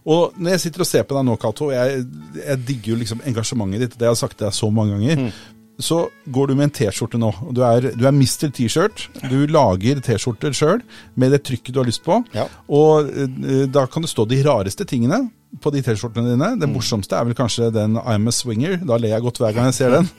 [0.06, 2.04] Og når jeg sitter og ser på deg nå, Cato, jeg,
[2.40, 5.32] jeg digger jo liksom engasjementet ditt, det har jeg sagt til deg så mange ganger.
[5.80, 7.30] Så går du med en T-skjorte nå.
[7.56, 8.50] Du er, du er Mr.
[8.52, 9.06] T-shirt.
[9.32, 10.84] Du lager T-skjorter sjøl
[11.16, 12.20] med det trykket du har lyst på.
[12.36, 12.50] Ja.
[12.68, 15.24] Og eh, da kan det stå de rareste tingene.
[15.60, 16.48] På de T-skjortene dine.
[16.62, 18.76] Det morsomste er vel kanskje den I'm a swinger.
[18.86, 20.10] Da ler jeg godt hver gang jeg ser den.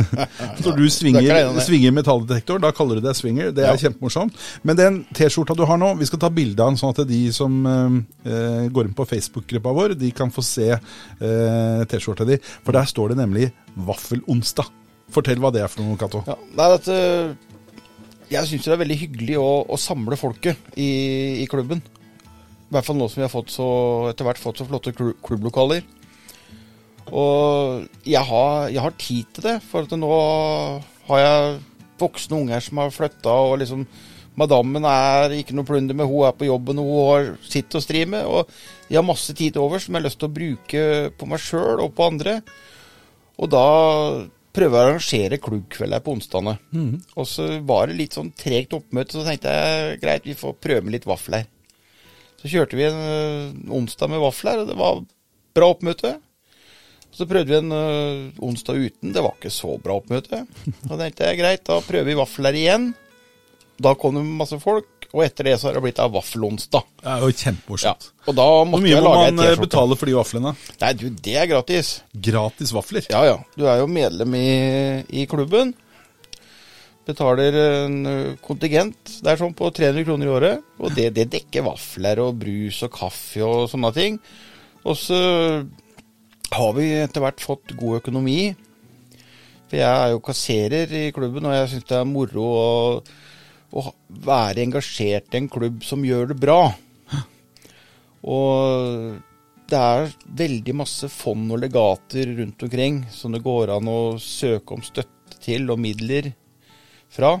[0.64, 3.52] Når du er svinger, svinger metalldetektor, da kaller du det swinger.
[3.52, 3.82] Det er Ja.
[3.84, 4.32] kjempemorsomt.
[4.64, 7.20] Men den T-skjorta du har nå, vi skal ta bilde av den sånn at de
[7.36, 12.40] som eh, går inn på Facebook-gruppa vår, de kan få se eh, T-skjorta di.
[12.64, 14.72] For der står det nemlig Vaffelonsdag.
[15.12, 16.24] Fortell hva det er for noe, Cato.
[16.26, 16.36] Ja,
[16.72, 17.32] at, eh,
[18.30, 21.82] jeg syns det er veldig hyggelig å, å samle folket i, i klubben.
[22.70, 23.66] I hvert fall nå som vi har fått så,
[24.12, 25.82] etter hvert fått så flotte klubblokaler.
[27.10, 30.12] Og jeg har, jeg har tid til det, for at nå
[31.08, 31.58] har jeg
[31.98, 33.84] voksne unger som har flytta, og liksom
[34.38, 37.82] Madammen er ikke noe plunder med, hun er på jobben og hun har sitt å
[37.82, 38.24] stri med.
[38.30, 38.48] Og
[38.86, 40.84] jeg har masse tid over som jeg har lyst til å bruke
[41.18, 42.36] på meg sjøl og på andre.
[43.42, 43.66] Og da
[44.54, 46.54] prøver jeg å arrangere klubbkvelder på onsdagene.
[47.18, 50.86] Og så var det litt sånn tregt oppmøte, så tenkte jeg greit, vi får prøve
[50.86, 51.50] med litt vafler.
[52.40, 55.02] Så kjørte vi en onsdag med vafler, og det var
[55.56, 56.14] bra oppmøte.
[57.12, 57.72] Så prøvde vi en
[58.40, 60.44] onsdag uten, det var ikke så bra oppmøte.
[60.86, 62.90] Da tenkte jeg greit, da prøver vi vafler igjen.
[63.80, 66.84] Da kom det masse folk, og etter det så har det blitt av vaffelonsdag.
[67.00, 68.08] Det er jo Ja, kjempemorsomt.
[68.28, 70.52] og da Hvor mye jeg må man eh, betale for de vaflene?
[70.80, 71.92] Nei, du, det er gratis.
[72.14, 73.04] Gratis vafler.
[73.10, 73.38] Ja, ja.
[73.56, 74.48] Du er jo medlem i,
[75.10, 75.72] i klubben.
[77.08, 78.00] Betaler en
[78.44, 79.16] kontingent.
[79.22, 80.66] Det er sånn på 300 kroner i året.
[80.78, 84.18] Og det, det dekker vafler og brus og kaffe og sånne ting.
[84.84, 85.20] Og så
[86.50, 88.52] har vi etter hvert fått god økonomi.
[89.70, 92.70] For jeg er jo kasserer i klubben, og jeg syns det er moro å,
[93.70, 93.84] å
[94.26, 96.62] være engasjert i en klubb som gjør det bra.
[98.26, 99.20] Og
[99.70, 100.10] det er
[100.40, 105.38] veldig masse fond og legater rundt omkring som det går an å søke om støtte
[105.40, 106.32] til og midler
[107.10, 107.36] fra.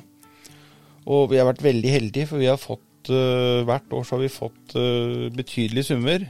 [1.10, 4.24] Og vi har vært veldig heldige, for vi har fått øh, hvert år så har
[4.24, 6.26] vi fått øh, betydelige summer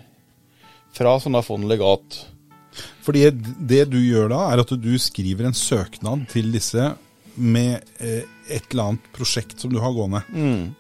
[0.97, 2.21] fra sånne fond legat.
[3.05, 6.93] Fordi det du gjør da, er at du skriver en søknad til disse
[7.37, 10.23] med eh, et eller annet prosjekt som du har gående,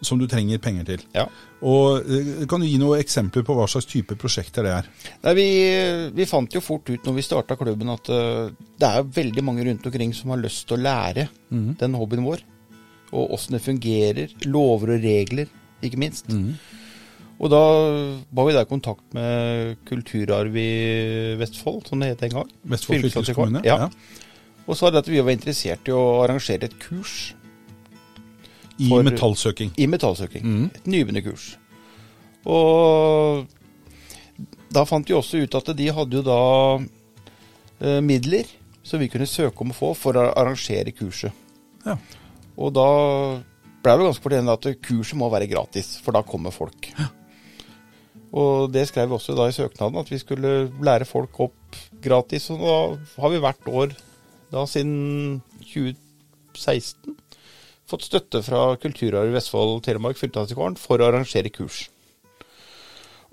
[0.04, 1.04] som du trenger penger til.
[1.14, 1.26] Ja.
[1.62, 4.88] Og eh, Kan du gi noen eksempler på hva slags type prosjekter det er?
[5.26, 5.46] Nei, vi,
[6.16, 9.66] vi fant jo fort ut når vi starta klubben at øh, det er veldig mange
[9.68, 12.42] rundt omkring som har lyst til å lære den hobbyen vår.
[13.10, 14.34] Og åssen det fungerer.
[14.46, 15.48] Lover og regler,
[15.82, 16.30] ikke minst.
[17.40, 17.60] Og da
[18.36, 20.70] var vi der i kontakt med Kulturarv i
[21.40, 22.50] Vestfold, som det het en gang.
[22.68, 23.62] Vestfold fylkeskommune?
[23.64, 23.88] Ja.
[24.70, 27.32] Og så var det at vi var interessert i å arrangere et kurs
[28.78, 29.72] I For- metallsøking.
[29.76, 30.44] i metallsøking.
[30.46, 30.66] Mm.
[30.78, 31.48] Et nybegynnerkurs.
[32.48, 33.46] Og
[34.72, 36.38] da fant vi også ut at de hadde jo da
[36.78, 38.48] eh, midler
[38.86, 41.34] som vi kunne søke om å få for å arrangere kurset.
[41.84, 41.98] Ja.
[42.56, 42.86] Og da
[43.82, 46.88] ble vi ganske fortjent at kurset må være gratis, for da kommer folk.
[48.30, 52.46] Og det skrev vi også da i søknaden, at vi skulle lære folk opp gratis.
[52.54, 52.76] Og da
[53.24, 53.94] har vi hvert år
[54.50, 57.16] da siden 2016
[57.90, 61.88] fått støtte fra Kulturarv Vestfold Telemark fylkesantikvaren for å arrangere kurs.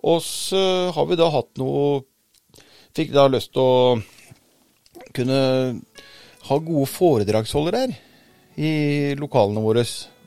[0.06, 0.62] Og så
[0.93, 2.06] har vi da hatt noe
[2.97, 3.99] Fikk da lyst til å
[5.13, 5.41] kunne
[6.47, 7.91] ha gode foredragsholdere her
[8.58, 8.71] i
[9.19, 9.84] lokalene våre.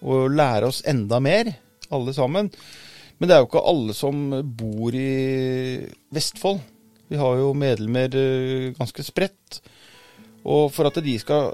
[0.06, 1.50] Og lære oss enda mer,
[1.90, 2.52] alle sammen.
[3.18, 4.22] Men det er jo ikke alle som
[4.54, 5.82] bor i
[6.14, 6.62] Vestfold.
[7.10, 9.58] Vi har jo medlemmer eh, ganske spredt.
[10.48, 11.52] Og for at de skal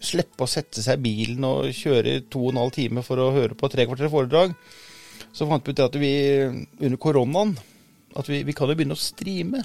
[0.00, 3.32] slippe å sette seg i bilen og kjøre to og en halv time for å
[3.34, 4.54] høre på tre kvarter foredrag,
[5.34, 6.12] så fant vi ut at vi
[6.46, 7.56] under koronaen
[8.18, 9.60] at vi, vi kan jo begynne å streame.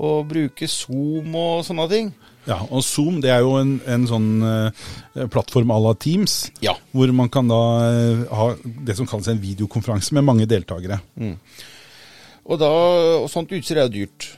[0.00, 2.06] Og bruke Zoom og sånne ting.
[2.48, 6.72] Ja, og Zoom det er jo en, en sånn eh, plattform à la Teams, Ja.
[6.96, 7.58] hvor man kan da
[7.90, 8.46] eh, ha
[8.88, 11.02] det som kalles en videokonferanse med mange deltakere.
[11.20, 12.70] Og, da,
[13.20, 14.30] og sånt utstyr er jo dyrt.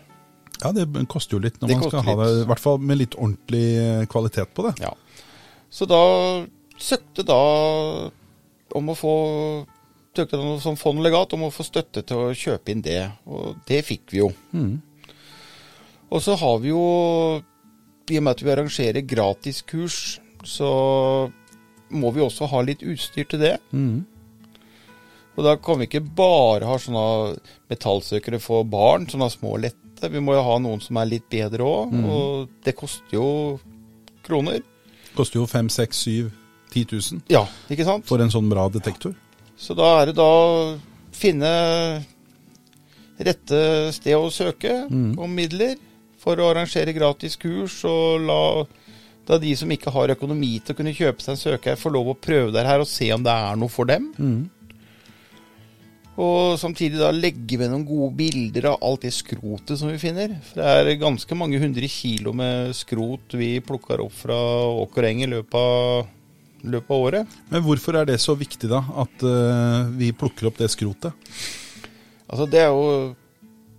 [0.62, 3.01] Ja, det koster jo litt når Det man skal ha det, i hvert fall med
[3.01, 4.75] litt ordentlig eh, kvalitet på det.
[4.85, 4.92] Ja.
[5.72, 6.03] Så da
[6.79, 7.42] søkte da
[8.79, 9.14] om å få
[10.12, 13.62] Søkte da som fond legat om å få støtte til å kjøpe inn det, og
[13.64, 14.27] det fikk vi jo.
[16.12, 16.83] Og så har vi jo,
[18.12, 20.68] i og med at vi arrangerer gratiskurs, så
[21.88, 23.55] må vi også ha litt utstyr til det.
[25.33, 27.38] Og da kan vi ikke bare ha sånne
[27.72, 29.64] metallsøkere for barn, sånne små og
[30.02, 30.12] lette.
[30.12, 33.58] Vi må jo ha noen som er litt bedre òg, og det koster jo
[34.26, 34.60] kroner.
[35.16, 36.30] Koster jo 5 6 7
[36.72, 38.06] 10 000 Ja, ikke sant?
[38.08, 39.14] for en sånn bra detektor.
[39.56, 40.78] Så da er det da å
[41.12, 42.02] finne
[43.22, 45.76] rette sted å søke om midler
[46.22, 48.64] for å arrangere gratis kurs, og la
[49.26, 52.08] da de som ikke har økonomi til å kunne kjøpe seg en søker, får lov
[52.10, 54.08] å prøve det her og se om det er noe for dem.
[56.20, 60.35] Og samtidig da legge ved noen gode bilder av alt det skrotet som vi finner.
[60.44, 64.37] For det er ganske mange hundre kilo med skrot vi plukker opp fra
[64.83, 66.11] åker og eng i løpet av,
[66.68, 67.38] løpet av året.
[67.48, 68.83] Men hvorfor er det så viktig, da?
[69.05, 71.16] At uh, vi plukker opp det skrotet?
[72.29, 73.14] Altså det er jo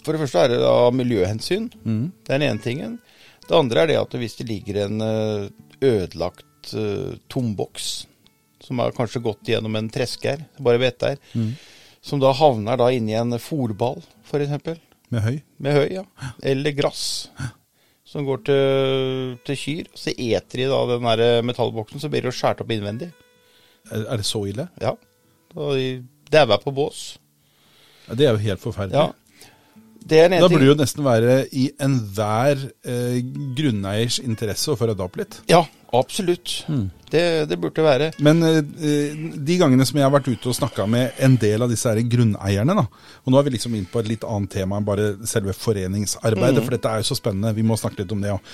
[0.03, 1.69] For det første er det da miljøhensyn.
[1.85, 2.07] Mm.
[2.25, 2.97] Det er den ene tingen.
[3.45, 5.45] Det andre er det at hvis det ligger en eh,
[5.83, 8.07] ødelagt uh, tomboks
[8.63, 11.53] som har kanskje gått gjennom en treske her, bare vet der, Mm.
[12.03, 14.79] Som da havner da inni en fòrball, f.eks.
[15.13, 15.35] Med høy?
[15.63, 16.03] Med høy, ja.
[16.43, 17.05] Eller gress.
[18.07, 19.91] Som går til, til kyr.
[19.97, 23.11] Så eter de da den der metallboksen, så blir det skåret opp innvendig.
[23.89, 24.67] Er, er det så ille?
[24.81, 24.95] Ja.
[25.53, 25.87] Da de
[26.33, 27.03] dauer på bås.
[28.07, 28.99] Ja, det er jo helt forferdelig.
[28.99, 29.22] Ja.
[30.43, 33.21] Da burde det jo nesten være i enhver eh,
[33.57, 35.39] grunneiers interesse å få rydda opp litt.
[35.51, 35.61] Ja,
[35.95, 36.57] absolutt.
[36.71, 36.89] Mm.
[37.13, 38.09] Det, det burde være.
[38.25, 38.59] Men eh,
[39.37, 42.01] de gangene som jeg har vært ute og snakka med en del av disse her
[42.15, 42.87] grunneierne, da,
[43.23, 46.65] og nå er vi liksom inn på et litt annet tema enn bare selve foreningsarbeidet,
[46.65, 48.53] for dette er jo så spennende, vi må snakke litt om det òg.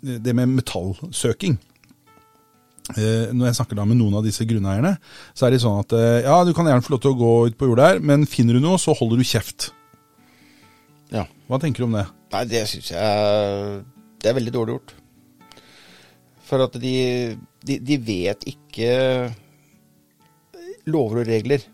[0.00, 1.58] det med metallsøking.
[2.92, 4.98] Eh, når jeg snakker da med noen av disse grunneierne,
[5.32, 7.32] så er det sånn at eh, ja, du kan gjerne få lov til å gå
[7.48, 9.70] ut på jordet her, men finner du noe, så holder du kjeft.
[11.14, 11.24] Ja.
[11.48, 12.04] Hva tenker du om det?
[12.34, 13.84] Nei, det syns jeg
[14.22, 14.94] Det er veldig dårlig gjort.
[16.44, 16.96] For at de,
[17.64, 18.90] de, de vet ikke
[20.90, 21.64] lover og regler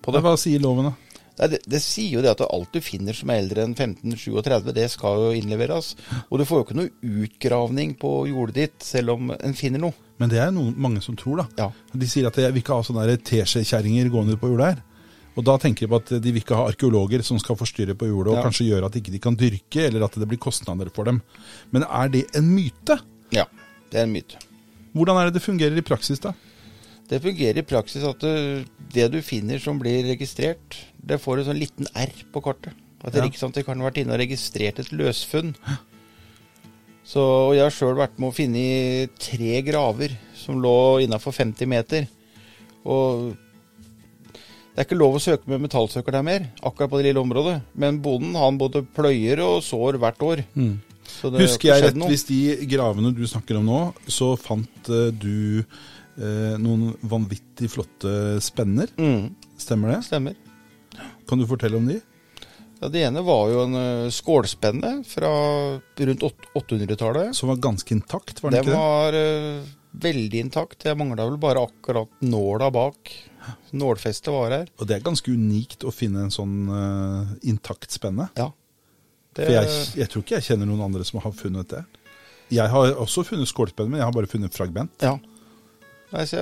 [0.00, 0.22] på det.
[0.24, 1.10] Hva sier loven, da?
[1.40, 4.74] Nei, det, det sier jo det at alt du finner som er eldre enn 1537,
[4.76, 5.94] det skal jo innleveres.
[6.28, 9.96] Og du får jo ikke noe utgravning på jordet ditt selv om en finner noe.
[10.20, 11.46] Men det er noen, mange som tror, da.
[11.62, 11.96] Ja.
[11.96, 14.82] De sier at jeg vil ikke ha sånne teskjekjerringer gående på jordet her.
[15.38, 18.08] Og da tenker de på at de vil ikke ha arkeologer som skal forstyrre på
[18.10, 18.42] jordet og Ja.
[18.48, 21.22] kanskje gjøre at ikke de kan dyrke, eller at det blir kostnader for dem.
[21.72, 23.00] Men er det en myte?
[23.32, 23.46] ja.
[23.90, 24.36] Det er en myte.
[24.94, 26.32] Hvordan er det det fungerer i praksis, da?
[27.08, 31.44] Det fungerer i praksis at du, det du finner som blir registrert, det får en
[31.50, 32.72] sånn liten R på kartet.
[33.02, 33.24] At det Ja.
[33.24, 35.54] er ikke sant, det kan ha vært inne og registrert et løsfunn.
[37.04, 37.18] Så
[37.50, 42.06] og Jeg har sjøl vært med å finne tre graver som lå innafor 50 meter.
[42.86, 43.36] Og
[44.80, 47.58] det er ikke lov å søke med metallsøker der mer, akkurat på det lille området.
[47.76, 50.40] Men bonden han både pløyer og sår hvert år.
[51.10, 52.08] Så det Husker jeg rett, noe.
[52.08, 52.38] hvis de
[52.70, 58.88] gravene du snakker om nå, så fant eh, du eh, noen vanvittig flotte spenner.
[58.96, 59.98] Mm, Stemmer det?
[60.08, 60.38] stemmer.
[61.28, 61.98] Kan du fortelle om de?
[62.80, 65.28] Ja, Det ene var jo en uh, skålspenne fra
[66.00, 66.24] rundt
[66.56, 67.36] 800-tallet.
[67.36, 68.80] Som var ganske intakt, var den Den ikke det?
[68.80, 70.84] var eh, veldig intakt.
[70.86, 73.12] Jeg mangla vel bare akkurat nåla bak.
[73.74, 74.70] Nålfestet var her.
[74.78, 78.28] Og det er ganske unikt å finne en sånn uh, intakt spenne.
[78.38, 78.50] Ja.
[79.34, 81.84] Det, For jeg, jeg tror ikke jeg kjenner noen andre som har funnet det.
[82.50, 84.94] Jeg har også funnet skålspenn, men jeg har bare funnet fragment.
[85.02, 85.14] Ja.
[86.10, 86.40] Nei, så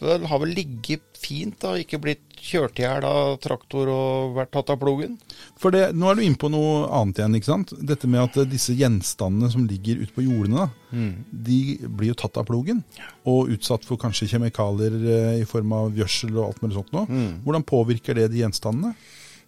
[0.00, 1.74] jeg har vel ligget fint, da.
[1.76, 5.18] Ikke blitt kjørt i hjel av traktor og vært tatt av plogen.
[5.60, 7.36] For det, nå er du inne på noe annet igjen.
[7.38, 7.74] ikke sant?
[7.92, 11.04] Dette med at eh, disse gjenstandene som ligger ute på jordene, da,
[11.50, 12.80] de blir jo tatt av plogen.
[13.28, 17.42] Og utsatt for kanskje kjemikalier eh, i form av gjødsel og alt mulig sånt Mm.
[17.44, 18.90] Hvordan påvirker det de gjenstandene?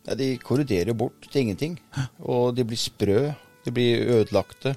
[0.07, 1.79] Ja, de korroderer bort til ingenting.
[2.21, 3.33] Og de blir sprø.
[3.65, 4.75] De blir ødelagte.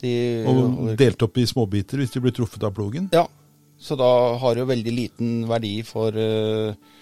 [0.00, 0.12] De
[0.46, 3.08] Og delt opp i småbiter hvis de blir truffet av plogen?
[3.14, 3.26] Ja,
[3.84, 6.92] så da har det jo veldig liten verdi for eh,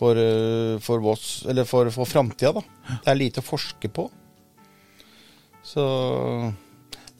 [0.00, 2.96] for, eh, for Voss, eller for, for framtida, da.
[3.04, 4.08] Det er lite å forske på.
[5.66, 5.84] Så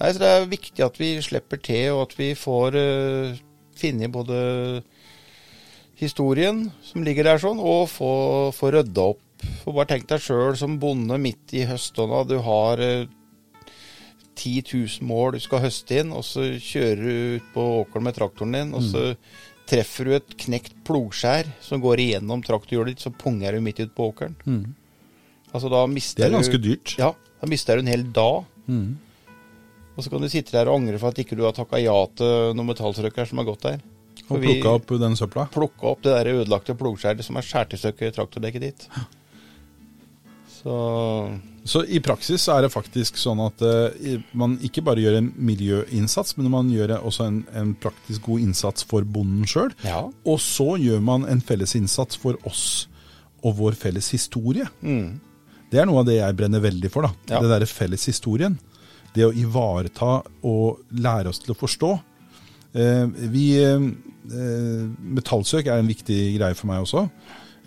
[0.01, 3.41] Nei, så det er viktig at vi slipper til, og at vi får uh,
[3.77, 4.39] finne både
[6.01, 8.13] historien som ligger der sånn, og få,
[8.57, 9.45] få rydda opp.
[9.61, 12.23] For bare tenk deg sjøl som bonde midt i høstånda.
[12.33, 13.13] Du har eh,
[14.41, 18.17] 10 000 mål du skal høste inn, og så kjører du ut på åkeren med
[18.17, 19.03] traktoren din, og så
[19.71, 23.93] treffer du et knekt plogskjær som går igjennom traktorhjulet ditt, så punger du midt ut
[23.95, 24.35] på åkeren.
[25.53, 26.97] Altså da mister Det er ganske du dyrt.
[26.99, 28.45] Ja, da mister du en hel dag.
[28.67, 28.99] Mm.
[29.97, 31.95] Og så kan du sitte der og angre for at ikke du har takka ja
[32.17, 33.81] til noen metalltrøkker som har gått der.
[34.27, 35.47] For Og plukka opp den søpla.
[35.53, 38.87] plukka opp det der ødelagte plogskjæret som er skåret i stykker i traktordekket ditt.
[40.61, 45.31] Så Så i praksis er det faktisk sånn at uh, man ikke bare gjør en
[45.37, 49.73] miljøinnsats, men man gjør også en, en praktisk god innsats for bonden sjøl.
[49.85, 50.07] ja.
[50.25, 52.89] Og så gjør man en felles innsats for oss
[53.45, 54.67] og vår felles historie.
[54.81, 55.21] Mm.
[55.71, 57.07] Det er noe av det jeg brenner veldig for.
[57.07, 57.37] da.
[57.37, 57.41] Ja.
[57.41, 58.59] Det derre felles historien.
[59.15, 61.93] Det å ivareta og lære oss til å forstå.
[62.71, 63.87] Uh, vi, eh,
[65.19, 67.07] metallsøk er en viktig greie for meg også.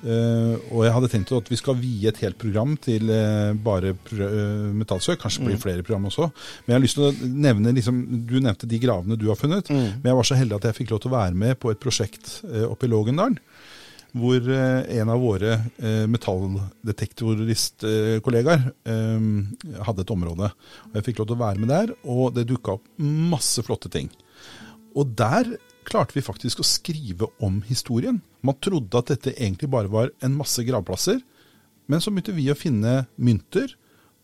[0.04, 3.94] Eh, og jeg hadde tenkt at vi skal vie et helt program til uh, bare
[3.96, 5.22] pro uh, metallsøk.
[5.22, 5.64] Kanskje blir mm.
[5.64, 6.26] flere program også.
[6.66, 7.96] Men jeg har lyst til å nevne liksom,
[8.28, 9.66] Du nevnte de gravene du har funnet.
[9.72, 11.82] Men jeg var så heldig at jeg fikk lov til å være med på et
[11.82, 13.38] prosjekt eh, oppe i Lågendalen.
[14.14, 15.52] hvor eh, en av våre
[15.82, 19.20] eh, metalldetektoristkollegaer eh,
[19.88, 20.48] hadde et område.
[20.90, 23.90] Og Jeg fikk lov til å være med der, og det dukka opp masse flotte
[23.94, 24.08] ting.
[24.94, 25.46] Og der
[25.88, 28.22] klarte vi faktisk å skrive om historien.
[28.46, 31.22] Man trodde at dette egentlig bare var en masse gravplasser,
[31.92, 33.76] men så begynte vi å finne mynter,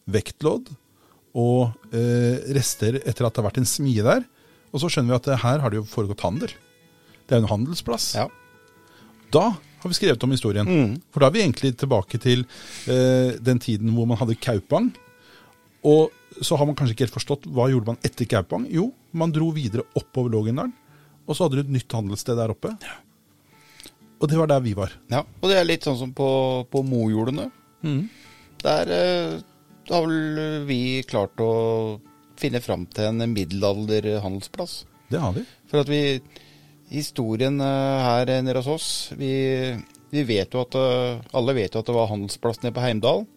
[0.10, 0.72] vektlodd
[1.38, 4.24] og eh, rester etter at det har vært en smie der.
[4.74, 6.54] Og så skjønner vi at her har det jo foregått handel.
[7.26, 8.14] Det er jo en handelsplass.
[8.18, 8.28] Ja.
[9.34, 10.70] Da har vi skrevet om historien.
[11.14, 12.46] For da er vi egentlig tilbake til
[12.90, 14.90] eh, den tiden hvor man hadde Kaupang.
[15.88, 16.10] Og
[16.42, 18.66] så har man kanskje ikke helt forstått hva gjorde man etter Kaupang.
[18.72, 20.74] Jo, man dro videre oppover Lågendalen,
[21.30, 22.72] og så hadde du et nytt handelssted der oppe.
[24.20, 24.92] Og det var der vi var.
[25.14, 25.22] ja.
[25.40, 26.28] Og det er litt sånn som på,
[26.74, 27.46] på Mojordene.
[28.66, 29.38] Der eh,
[29.88, 31.52] har vel vi klart å
[32.40, 34.82] finne fram til en middelalderhandelsplass.
[35.12, 35.46] Det har vi.
[35.72, 36.20] For at vi
[36.90, 39.30] Historien eh, her nede hos oss vi,
[40.10, 43.28] vi vet jo at eh, Alle vet jo at det var handelsplass nede på Heimdal.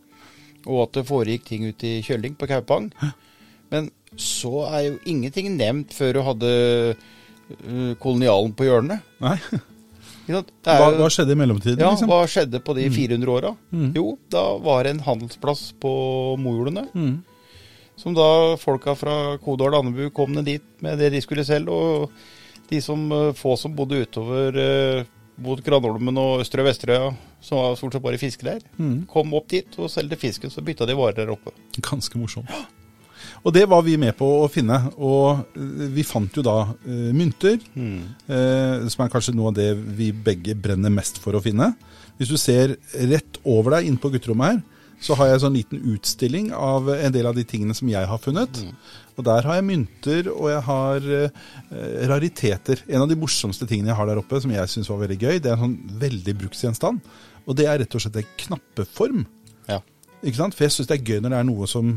[0.65, 2.89] Og at det foregikk ting ute i Kjølling på Kaupang.
[3.73, 7.11] Men så er jo ingenting nevnt før du hadde eh,
[8.03, 9.05] kolonialen på hjørnet.
[9.23, 9.37] Nei.
[10.33, 11.81] Er Hva, hva skjedde i mellomtiden?
[11.83, 12.09] ja, liksom?
[12.09, 13.51] Hva skjedde på de 400 åra?
[13.97, 15.91] Jo, da var det en handelsplass på
[16.39, 16.85] Mojordene.
[17.99, 21.75] Som da folka fra Kodal og Andebu kom ned dit med det de skulle selge.
[21.75, 22.15] Og
[22.71, 25.05] de som, eh, få som bodde utover eh,
[25.43, 27.11] mot Granholmen og Østre og Vesterøya,
[27.43, 28.63] som var stort sett bare fiskeleir,
[29.11, 30.51] kom opp dit og solgte fisken.
[30.55, 31.51] Så bytta de varer der oppe.
[31.83, 32.49] Ganske morsomt.
[33.43, 34.79] Og det var vi med på å finne.
[35.03, 39.73] Og eh, vi fant jo da uh, mynter, eh, som er kanskje noe av det
[39.99, 41.73] vi begge brenner mest for å finne.
[42.21, 42.77] Hvis du ser
[43.11, 44.63] rett over deg inn på gutterommet her,
[45.03, 48.07] så har jeg en sånn liten utstilling av en del av de tingene som jeg
[48.07, 48.61] har funnet.
[49.19, 51.49] Og der har jeg mynter, og jeg har uh,
[52.13, 52.85] rariteter.
[52.87, 55.43] En av de morsomste tingene jeg har der oppe, som jeg syns var veldig gøy,
[55.43, 57.03] det er en sånn veldig bruksgjenstand.
[57.43, 59.25] Og det er rett og slett en knappeform.
[60.23, 60.29] Ja.
[60.29, 60.55] Ikke sant?
[60.55, 61.89] For jeg syns det er gøy når det er noe som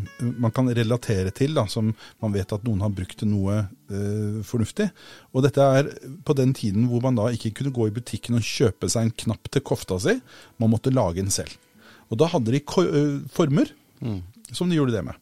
[0.41, 1.91] man kan relatere til, da, som
[2.23, 4.87] man vet at noen har brukt til noe eh, fornuftig.
[5.33, 5.91] Og dette er
[6.25, 9.13] på den tiden hvor man da ikke kunne gå i butikken og kjøpe seg en
[9.25, 10.17] knapp til kofta si.
[10.57, 11.53] Man måtte lage en selv.
[12.09, 13.69] Og da hadde de eh, former
[14.51, 15.21] som de gjorde det med.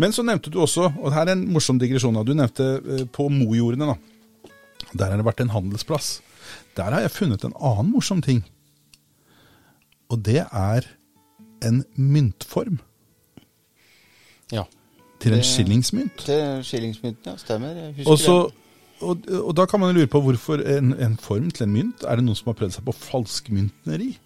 [0.00, 3.04] Men så nevnte du også, og her er en morsom digresjon, da, du nevnte eh,
[3.10, 3.90] på Mojordene.
[3.90, 4.46] da.
[4.92, 6.20] Der har det vært en handelsplass.
[6.78, 8.44] Der har jeg funnet en annen morsom ting.
[10.10, 10.86] Og det er
[11.62, 12.78] en myntform
[14.52, 14.64] ja.
[15.20, 16.24] til en Det- skillingsmynt.
[16.26, 17.36] Til skillingsmynten, ja.
[17.36, 17.68] Stemmer.
[17.96, 18.50] Jeg Og, så,
[19.00, 22.02] og, og da kan man lure på hvorfor en, en form til en mynt?
[22.06, 24.16] Er det noen som har prøvd seg på falskmyntneri?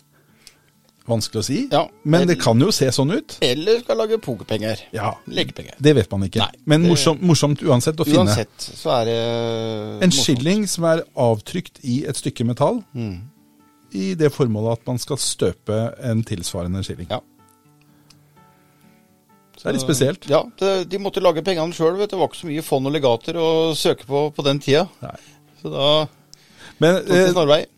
[1.05, 1.57] Vanskelig å si.
[1.69, 3.35] Ja, men eller, det kan jo se sånn ut.
[3.45, 4.87] Eller skal lage pokerpenger.
[4.97, 5.75] Ja, Lekepenger.
[5.85, 6.41] Det vet man ikke.
[6.41, 8.25] Nei, men det- morsom, morsomt uansett å finne.
[8.25, 10.23] Uansett så er det En morsomt.
[10.25, 13.21] skilling som er avtrykt i et stykke metall, Mm.
[13.95, 17.09] I det formålet at man skal støpe en tilsvarende skilling.
[17.13, 17.23] Ja.
[19.65, 20.27] Det er litt spesielt.
[20.29, 21.97] Ja, det, de måtte lage pengene sjøl.
[22.03, 24.85] Det var ikke så mye fond og legater å søke på på den tida.
[25.01, 25.17] Nei.
[25.63, 25.87] Så da
[26.83, 27.31] Men eh,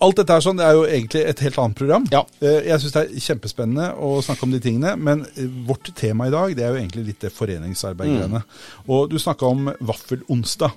[0.02, 2.08] alt dette her sånn, det er jo egentlig et helt annet program.
[2.10, 2.24] Ja.
[2.40, 6.26] Eh, jeg syns det er kjempespennende å snakke om de tingene, men eh, vårt tema
[6.26, 8.42] i dag det er jo egentlig litt det foreningsarbeid-greiene.
[8.90, 10.74] Og du snakka om vaffelonsdag.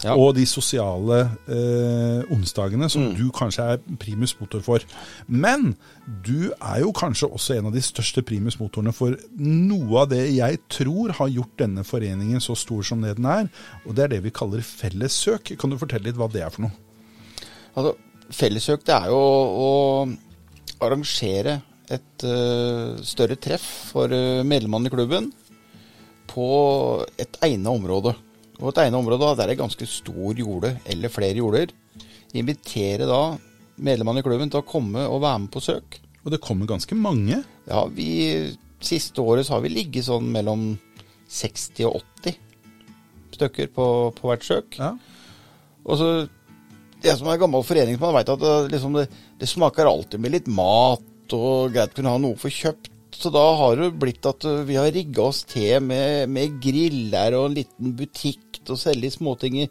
[0.00, 0.06] Mm.
[0.06, 0.14] Ja.
[0.16, 1.18] Og de sosiale
[1.50, 4.84] eh, onsdagene som du kanskje er primus motor for.
[5.28, 5.74] Men
[6.24, 10.22] du er jo kanskje også en av de største primus motorene for noe av det
[10.32, 13.50] jeg tror har gjort denne foreningen så stor som det den er.
[13.84, 15.52] Og det er det vi kaller fellessøk.
[15.60, 16.74] Kan du fortelle litt hva det er for noe?
[17.76, 17.94] Altså,
[18.34, 19.70] fellessøk det er jo å
[20.80, 25.28] arrangere et uh, større treff for uh, medlemmene i klubben
[26.30, 26.48] på
[27.18, 28.14] et egnet område.
[28.60, 31.72] Og et egnet område der er ganske stor jorde, eller flere jorder.
[32.36, 33.22] Invitere da
[33.80, 36.00] medlemmene i klubben til å komme og være med på søk.
[36.24, 37.42] Og det kommer ganske mange.
[37.68, 38.10] Ja, vi
[38.80, 40.70] Siste året så har vi ligget sånn mellom
[41.28, 42.38] 60 og 80
[43.36, 43.86] stykker på,
[44.16, 44.78] på hvert søk.
[44.80, 44.94] Ja.
[45.84, 46.10] Og så
[47.00, 49.06] Jeg som er gammel foreningsmann, veit at det, liksom det,
[49.40, 52.90] det smaker alltid med litt mat, og greit kunne ha noe for kjøpt.
[53.16, 57.38] Så da har det blitt at uh, vi har rigga oss til med, med griller
[57.38, 59.68] og en liten butikk til og selge småtinger.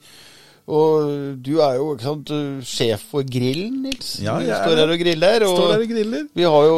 [0.70, 2.30] Og du er jo sant,
[2.68, 4.12] sjef for grillen, Nils.
[4.22, 5.46] Ja, du jeg står her og griller.
[5.48, 6.28] Og Står der og griller.
[6.38, 6.76] vi har jo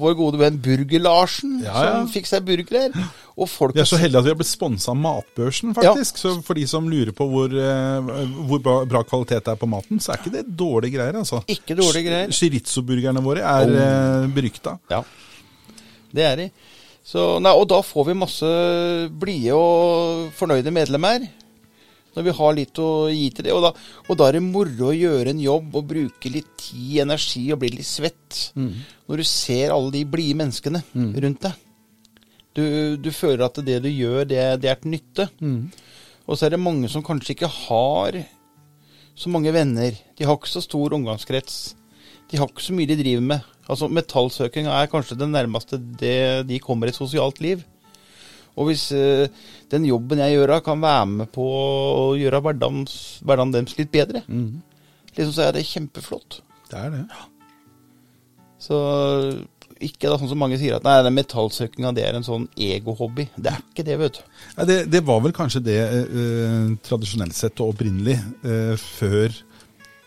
[0.00, 1.92] vår gode venn Burger-Larsen, Ja, ja.
[2.00, 3.12] som fikk seg burger der.
[3.40, 6.18] Og folk Vi er så heldige at vi har blitt sponsa av Matbørsen, faktisk.
[6.18, 8.10] Så for de som lurer på hvor, eh,
[8.50, 11.44] hvor bra, bra kvalitet det er på maten, så er ikke det dårlige greier, altså.
[11.46, 12.34] Ikke dårlige greier.
[12.34, 14.28] Chorizo-burgerne våre er oh.
[14.34, 14.74] berykta.
[14.90, 15.04] Ja,
[16.10, 16.50] det er de.
[17.06, 18.50] Så, nei, og da får vi masse
[19.22, 21.30] blide og fornøyde medlemmer.
[22.16, 23.52] Når vi har litt å gi til det.
[23.54, 23.70] Og da,
[24.08, 27.60] og da er det moro å gjøre en jobb og bruke litt tid, energi og
[27.62, 28.52] bli litt svett.
[29.06, 30.82] Når du ser alle de blide menneskene
[31.22, 31.52] rundt deg.
[32.54, 32.64] Du,
[32.98, 35.28] du føler at det du gjør, det, det er til nytte.
[36.26, 38.18] Og så er det mange som kanskje ikke har
[39.14, 39.94] så mange venner.
[40.18, 41.76] De har ikke så stor omgangskrets.
[42.30, 43.40] De har ikke så mye de driver med.
[43.70, 47.62] Altså Metallsøking er kanskje det nærmeste det de kommer et sosialt liv.
[48.58, 49.28] Og hvis eh,
[49.72, 52.82] den jobben jeg gjør, kan være med på å gjøre hverdagen,
[53.22, 54.24] hverdagen deres litt bedre,
[55.14, 56.40] liksom så er det kjempeflott.
[56.70, 57.04] Det er det.
[58.60, 58.76] Så
[59.80, 63.30] ikke da sånn som mange sier at nei, den metallsøkinga er en sånn egohobby.
[63.36, 64.24] Det er ikke det, vet du.
[64.58, 69.32] Ja, det, det var vel kanskje det eh, tradisjonelt sett og opprinnelig, eh, før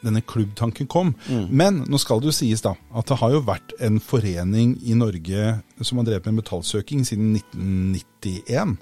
[0.03, 1.13] denne klubbtanken kom.
[1.49, 4.97] Men nå skal det jo sies da, at det har jo vært en forening i
[4.97, 8.75] Norge som har drevet med metallsøking siden 1991.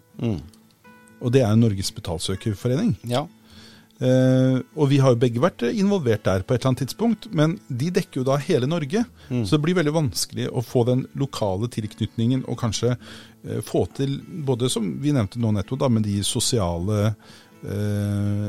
[1.21, 2.95] Og det er Norges Betalsøkerforening.
[3.09, 3.27] Ja.
[4.01, 7.59] Eh, og vi har jo begge vært involvert der på et eller annet tidspunkt, men
[7.69, 9.03] de dekker jo da hele Norge.
[9.29, 14.17] Så det blir veldig vanskelig å få den lokale tilknytningen og kanskje eh, få til
[14.47, 18.47] både, som vi nevnte nå nettopp, da, med de sosiale eh,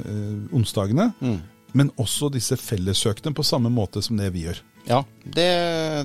[0.57, 1.11] onsdagene.
[1.21, 1.37] onsdagene,
[1.73, 4.61] men også disse fellessøkene på samme måte som det vi gjør.
[4.89, 5.49] Ja, det,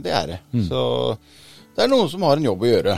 [0.06, 0.40] det er det.
[0.68, 0.82] Så
[1.76, 2.98] det er noen som har en jobb å gjøre.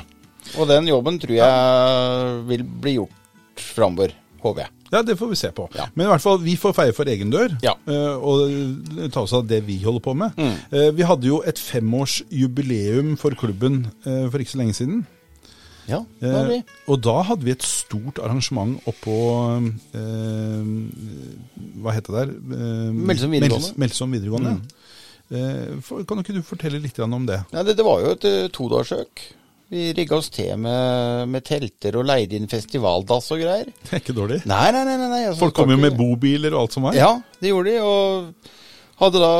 [0.59, 4.13] Og den jobben tror jeg vil bli gjort framover,
[4.43, 4.73] håper jeg.
[4.89, 5.67] Ja, det får vi se på.
[5.77, 5.85] Ja.
[5.93, 7.75] Men i hvert fall, vi får feie for egen dør, Ja.
[7.85, 10.33] eh, og ta oss av det vi holder på med.
[10.39, 10.95] Mm.
[10.97, 15.03] vi hadde jo et femårsjubileum for klubben eh, for ikke så lenge siden.
[15.89, 16.57] Ja, det var vi.
[16.61, 19.15] Eh, og da hadde vi et stort arrangement oppå
[19.97, 20.73] eh,
[21.83, 22.35] Hva heter det der?
[22.59, 23.71] Eh, Melsom videregående.
[23.73, 24.55] Mels- Melsom videregående.
[25.29, 25.81] Mm.
[25.85, 27.43] for, kan ikke du fortelle litt om det?
[27.53, 29.21] Ja, det, det var jo et uh, todagerssøk.
[29.69, 33.67] Vi rigga oss til med, med telter og leide inn festivaldass og greier.
[33.85, 34.39] Det er ikke dårlig.
[34.49, 34.95] Nei, nei, nei.
[35.03, 36.97] nei, altså, Folk kom jo med bobiler og alt som var.
[36.97, 37.83] Ja, det gjorde de.
[37.85, 38.49] Og
[39.03, 39.33] hadde da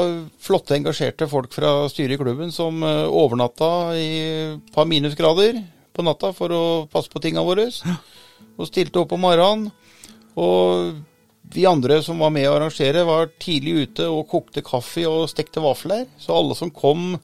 [0.46, 4.08] flotte, engasjerte folk fra styret i klubben som eh, overnatta i
[4.54, 5.58] et par minusgrader
[5.98, 6.62] på natta for å
[6.94, 7.66] passe på tinga våre.
[8.60, 9.72] Og stilte opp om morgenen.
[10.40, 10.94] Og
[11.54, 15.64] vi andre som var med å arrangere, var tidlig ute og kokte kaffe og stekte
[15.64, 16.06] vafler.
[16.22, 17.16] Så alle som kom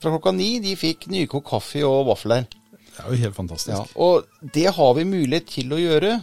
[0.00, 2.46] fra klokka ni, de fikk nykokt kaffe og vafler.
[2.90, 3.74] Det er jo helt fantastisk.
[3.74, 6.20] Ja, og det har vi mulighet til å gjøre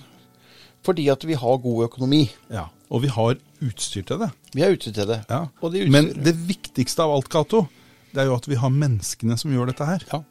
[0.87, 2.27] fordi at vi har god økonomi.
[2.53, 4.29] Ja, Og vi har utstyr til det.
[4.53, 5.17] Vi har utstyr til det.
[5.27, 5.47] Ja.
[5.59, 7.65] Det Men det viktigste av alt, Cato,
[8.13, 10.05] det er jo at vi har menneskene som gjør dette her.
[10.13, 10.21] Ja.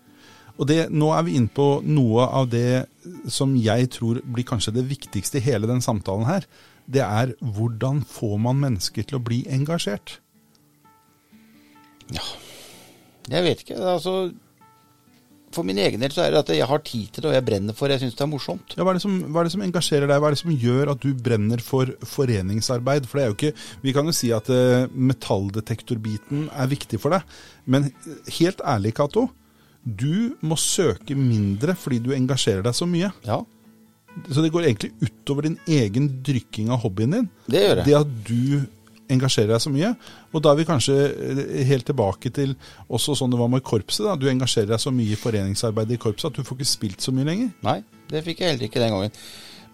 [0.56, 2.86] Og det, nå er vi inne på noe av det
[3.28, 6.46] som jeg tror blir kanskje det viktigste i hele den samtalen her.
[6.86, 10.20] Det er hvordan får man mennesker til å bli engasjert?
[12.14, 12.22] Ja,
[13.26, 13.78] Jeg vet ikke.
[13.82, 14.30] Altså,
[15.56, 17.46] for min egen del så er det at jeg har tid til det, og jeg
[17.46, 17.96] brenner for det.
[17.96, 18.76] Jeg syns det er morsomt.
[18.76, 20.20] Ja, hva, er det som, hva er det som engasjerer deg?
[20.22, 23.08] Hva er det som gjør at du brenner for foreningsarbeid?
[23.08, 27.16] For det er jo ikke, Vi kan jo si at uh, metalldetektorbiten er viktig for
[27.16, 27.26] deg,
[27.66, 27.90] men
[28.38, 29.26] helt ærlig, Cato.
[29.86, 33.12] Du må søke mindre fordi du engasjerer deg så mye.
[33.26, 33.40] Ja,
[34.30, 37.28] Så det går egentlig utover din egen drykking av hobbyen din.
[37.52, 37.86] det gjør jeg.
[37.86, 38.66] Det at du
[39.12, 39.90] engasjerer deg så mye.
[40.34, 42.54] Og da er vi kanskje eh, helt tilbake til
[42.88, 44.06] også sånn det var med korpset.
[44.06, 44.16] da.
[44.18, 47.14] Du engasjerer deg så mye i foreningsarbeidet i korpset at du får ikke spilt så
[47.14, 47.52] mye lenger.
[47.66, 47.76] Nei,
[48.10, 49.20] det fikk jeg heller ikke den gangen.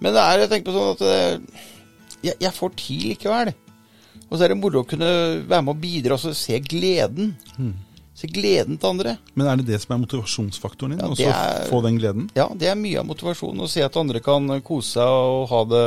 [0.02, 1.62] Men det er, jeg tenker på sånn at det,
[2.26, 3.52] jeg, jeg får tid likevel.
[4.28, 5.08] Og så er det moro å kunne
[5.48, 7.34] være med og bidra og se gleden.
[8.22, 9.16] Se gleden til andre.
[9.34, 11.02] Men er det det som er motivasjonsfaktoren din?
[11.18, 12.28] Ja, å få den gleden?
[12.38, 13.64] Ja, det er mye av motivasjonen.
[13.66, 15.86] Å se at andre kan kose seg og ha det,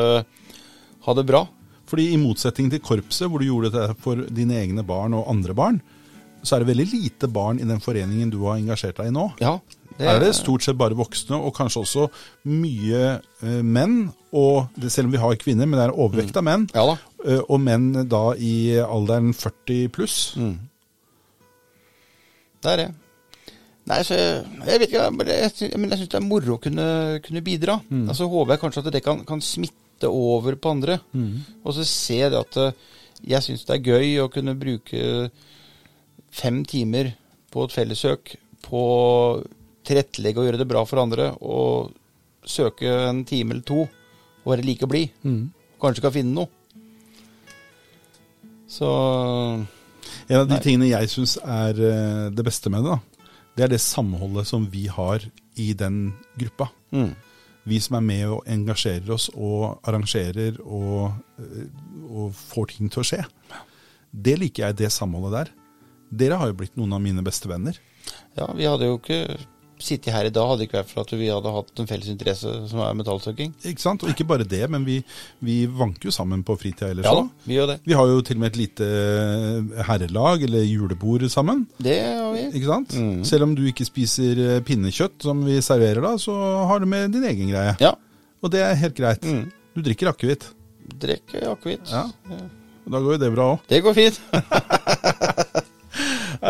[1.07, 1.45] ha det bra.
[1.87, 5.55] Fordi i motsetning til korpset, hvor du gjorde det for dine egne barn og andre
[5.55, 5.79] barn,
[6.45, 9.29] så er det veldig lite barn i den foreningen du har engasjert deg i nå.
[9.41, 9.55] Ja,
[9.95, 12.07] det er det stort sett bare voksne, og kanskje også
[12.51, 14.09] mye eh, menn.
[14.35, 16.67] Og det, selv om vi har kvinner, men det er overvekt av menn.
[16.75, 16.97] Ja da.
[17.23, 20.17] eh, og menn da i alderen 40 pluss.
[22.65, 22.87] Det er det.
[23.85, 26.85] Nei, så jeg, vet ikke, men jeg, men jeg syns det er moro å kunne,
[27.21, 27.75] kunne bidra.
[28.09, 30.95] Altså håper jeg kanskje at det kan, kan smitte over på andre.
[31.61, 32.79] Og så se det at eh,
[33.35, 35.29] jeg syns det er gøy å kunne bruke
[36.35, 37.13] fem timer
[37.53, 38.33] på et fellessøk
[38.65, 38.81] på
[39.85, 41.93] tilrettelegge og gjøre det bra for andre, og
[42.49, 45.13] søke en time eller to og være like blid.
[45.81, 46.49] Kanskje kan finne noe.
[48.67, 48.89] Så
[50.27, 50.63] En av de Nei.
[50.63, 54.65] tingene jeg syns er eh, det beste med det, da, det er det samholdet som
[54.71, 55.23] vi har
[55.61, 56.09] i den
[56.39, 56.71] gruppa.
[56.95, 57.13] mm.
[57.65, 61.63] Vi som er med og engasjerer oss og arrangerer og, eh,
[62.05, 63.23] og får ting til å skje.
[64.13, 65.49] Det liker jeg, det samholdet der.
[66.13, 67.79] Dere har jo blitt noen av mine beste venner.
[68.37, 69.39] Ja, vi hadde jo ikke
[69.81, 72.09] sittet her i dag, hadde det ikke vært for at vi hadde hatt en felles
[72.11, 73.53] interesse som er metallsøking.
[73.67, 74.05] Ikke sant?
[74.05, 74.99] Og ikke bare det, men vi,
[75.45, 77.77] vi vanker jo sammen på fritida ellers Ja vi gjør det.
[77.85, 78.89] Vi har jo til og med et lite
[79.87, 81.65] herrelag, eller julebord sammen.
[81.77, 82.45] Det har vi.
[82.57, 82.95] Ikke sant?
[82.97, 83.23] Mm.
[83.27, 86.35] Selv om du ikke spiser eh, pinnekjøtt som vi serverer da, så
[86.69, 87.75] har du med din egen greie.
[87.83, 87.95] Ja.
[88.43, 89.25] Og det er helt greit.
[89.25, 89.49] Mm.
[89.75, 90.47] Du drikker akevitt.
[91.01, 91.89] Drikker akevitt.
[91.91, 92.07] Ja.
[92.85, 93.65] Da går jo det bra òg.
[93.69, 94.21] Det går fint.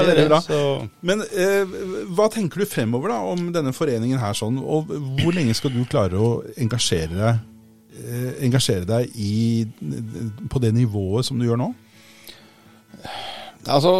[0.04, 0.40] Det bra.
[1.02, 1.76] Men eh,
[2.18, 4.90] hva tenker du fremover da om denne foreningen her sånn, og
[5.22, 7.40] hvor lenge skal du klare å engasjere deg,
[8.04, 9.66] eh, engasjere deg i,
[10.52, 11.72] på det nivået som du gjør nå?
[13.68, 13.94] altså,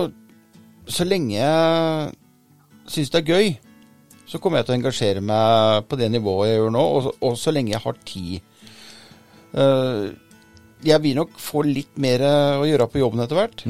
[0.88, 2.12] så lenge jeg
[2.92, 3.48] syns det er gøy,
[4.30, 7.16] så kommer jeg til å engasjere meg på det nivået jeg gjør nå, og, så-
[7.30, 8.42] og så lenge jeg har tid.
[9.56, 10.10] Uh,
[10.86, 12.22] jeg vil nok få litt mer
[12.60, 13.64] å gjøre på jobben etter hvert.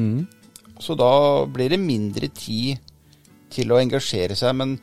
[0.82, 1.10] Så da
[1.48, 2.82] blir det mindre tid
[3.52, 4.56] til å engasjere seg.
[4.58, 4.76] Men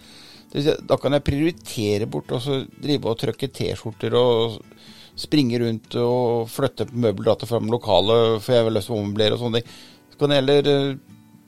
[0.53, 4.59] da kan jeg prioritere bort og så drive og trykke T-skjorter og
[5.19, 9.61] springe rundt og flytte på møbeldata fram lokalet, for jeg har løse ommøblere og sånne
[9.61, 9.75] ting.
[10.13, 10.95] Så kan jeg heller eh,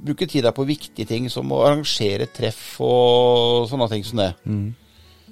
[0.06, 4.32] bruke tid der på viktige ting, som å arrangere treff og sånne ting som det.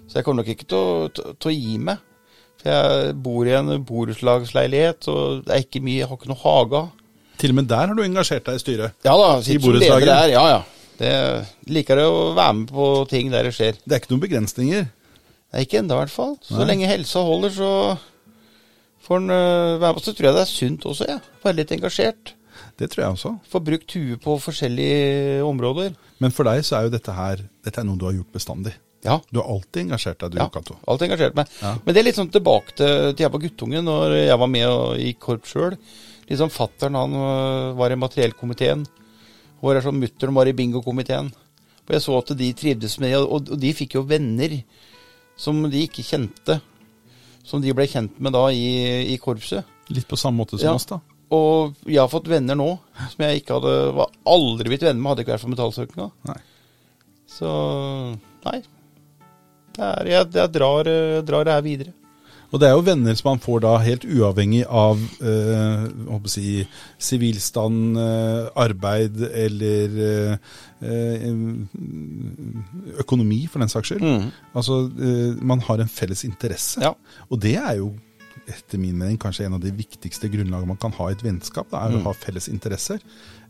[0.07, 2.01] Så jeg kommer nok ikke til å, til, til å gi meg.
[2.61, 6.43] For jeg bor i en borettslagsleilighet, og det er ikke mye, jeg har ikke noe
[6.43, 6.83] hage.
[7.43, 8.93] Til og med der har du engasjert deg i styret.
[9.03, 10.29] Ja da, sitter som leder der.
[10.31, 10.61] Ja, ja.
[10.95, 11.13] Det
[11.73, 13.75] liker å være med på ting der det skjer.
[13.83, 14.85] Det er ikke noen begrensninger.
[14.87, 16.37] Det er ikke ennå, i hvert fall.
[16.45, 16.69] Så Nei.
[16.69, 17.71] lenge helsa holder, så
[19.03, 20.05] får en øh, være med.
[20.05, 21.17] Så tror jeg det er sunt også, ja.
[21.43, 22.31] Være litt engasjert.
[22.79, 23.33] Det tror jeg også.
[23.51, 25.91] Få brukt huet på forskjellige områder.
[26.23, 28.73] Men for deg så er jo dette her dette er noe du har gjort bestandig.
[29.03, 29.19] Ja.
[29.35, 30.47] Du har alltid engasjert deg, du, ja.
[30.53, 30.79] Cato.
[30.87, 31.51] Alt engasjert meg.
[31.59, 31.75] Ja.
[31.83, 34.67] Men det er litt sånn tilbake til, til jeg var guttunge, når jeg var med
[34.71, 35.75] og, i korps sjøl.
[36.33, 38.83] Liksom Fattern han øh, var i materiellkomiteen.
[39.61, 41.29] Hvor er sånn mutter'n var i bingokomiteen.
[41.83, 44.57] Og jeg så at de trivdes med og, og de fikk jo venner
[45.39, 46.57] som de ikke kjente.
[47.43, 48.67] Som de ble kjent med da i,
[49.13, 49.67] i korpset.
[49.91, 50.75] Litt på samme måte som Ja.
[50.79, 50.99] oss, da.
[51.33, 52.67] Og jeg har fått venner nå
[53.09, 56.07] som jeg ikke hadde var aldri blitt venner med, hadde ikke vært for metallsøkinga.
[57.33, 57.49] Så
[58.45, 58.59] nei.
[59.73, 61.93] Det er, jeg, jeg drar, eh, drar det her videre.
[62.53, 66.67] Og det er jo venner som man får da helt uavhengig av eh, håper jeg
[67.01, 70.51] sivilstand, eh, arbeid eller eh,
[70.85, 71.25] eh,
[73.01, 74.05] økonomi, for den saks skyld.
[74.05, 74.27] Mm.
[74.53, 76.81] Altså, eh, man har en felles interesse.
[76.83, 76.93] Ja.
[77.29, 77.93] Og det er jo
[78.49, 81.69] etter min mening kanskje en av de viktigste grunnlagene man kan ha i et vennskap.
[81.71, 82.05] Det er å Mm.
[82.05, 82.99] ha felles interesser.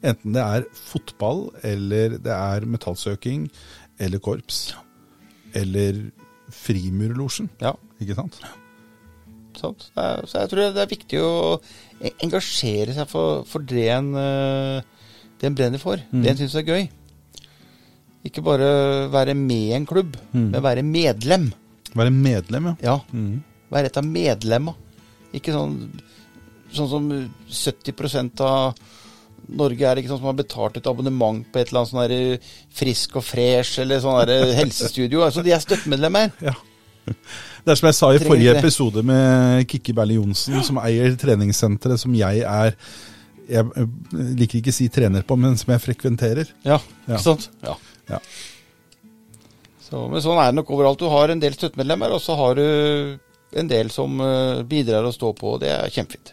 [0.03, 3.49] Enten det er fotball, eller det er metallsøking,
[3.99, 4.75] eller korps.
[5.53, 6.11] Eller
[6.53, 7.73] Frimurlosjen, ja.
[7.99, 8.39] ikke sant?
[9.59, 9.89] Sant?
[9.95, 11.33] Det er, så jeg tror det er viktig å
[12.01, 14.81] e- engasjere seg for, for det en, eh,
[15.39, 15.97] det en brenner for.
[16.11, 16.21] Mm.
[16.23, 16.89] Det en syns er gøy.
[18.23, 18.69] Ikke bare
[19.11, 20.51] være med i en klubb, Mm.
[20.51, 21.51] men være medlem.
[21.93, 22.75] Være medlem, ja.
[22.81, 23.43] Ja, Mm.
[23.71, 24.73] være et av medlemma.
[25.33, 25.89] Ikke sånn,
[26.73, 27.09] sånn som
[27.49, 28.75] 70% av
[29.49, 32.39] Norge er ikke sånn som har betalt et abonnement på et eller annet sånn
[32.71, 34.27] Frisk og fresh eller sånn
[34.61, 35.21] helsestudio.
[35.25, 36.31] Altså, de er støttemedlemmer.
[36.41, 36.53] ja.
[37.05, 41.99] Det er som jeg sa i forrige episode med Kikki Berle Johnsen, som eier treningssenteret
[42.01, 42.75] som jeg er
[43.49, 43.85] Jeg eh,
[44.39, 46.47] liker ikke å si trener på, men som jeg frekventerer.
[46.63, 46.77] Ja,
[47.07, 47.15] Ja.
[47.17, 47.49] ikke sant?
[47.63, 47.75] Ja.
[48.09, 48.19] Ja.
[49.83, 50.99] Så, men sånn er det nok overalt.
[51.03, 52.65] Du har en del støttemedlemmer, og så har du
[53.59, 56.31] en del som eh, bidrar og står på, og det er kjempefint.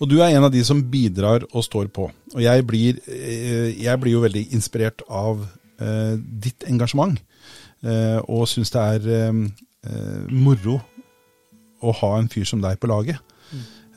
[0.00, 2.06] Og du er en av de som bidrar og står på.
[2.32, 5.42] Og jeg blir, eh, jeg blir jo veldig inspirert av
[5.82, 7.18] eh, ditt engasjement.
[7.84, 9.42] Eh, og syns det er eh,
[9.88, 10.78] eh, moro
[11.80, 13.20] å ha en fyr som deg på laget.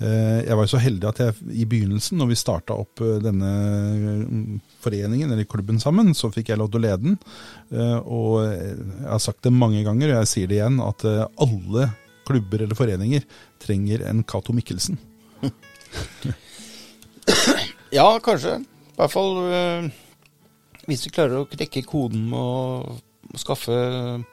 [0.03, 3.51] Eh, jeg var jo så heldig at jeg i begynnelsen, når vi starta opp denne
[4.23, 7.17] mm, foreningen, eller klubben sammen, så fikk jeg lov til å lede den.
[7.75, 11.89] Eh, og jeg har sagt det mange ganger, og jeg sier det igjen, at alle
[12.23, 13.27] klubber eller foreninger
[13.63, 14.99] trenger en Cato Mikkelsen.
[17.93, 18.55] Ja, kanskje.
[18.57, 19.35] I hvert fall
[20.89, 22.95] hvis du klarer å knekke koden med å
[23.39, 24.23] skaffe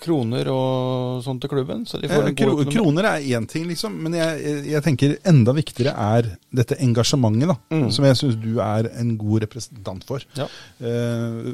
[0.00, 1.82] kroner og sånt til klubben.
[1.86, 4.82] Så de får Eh, en Kro god kroner er én ting, liksom, men jeg, jeg
[4.86, 7.90] tenker enda viktigere er dette engasjementet, da, Mm.
[7.92, 10.20] som jeg syns du er en god representant for.
[10.38, 10.46] Ja.
[10.80, 11.52] Eh,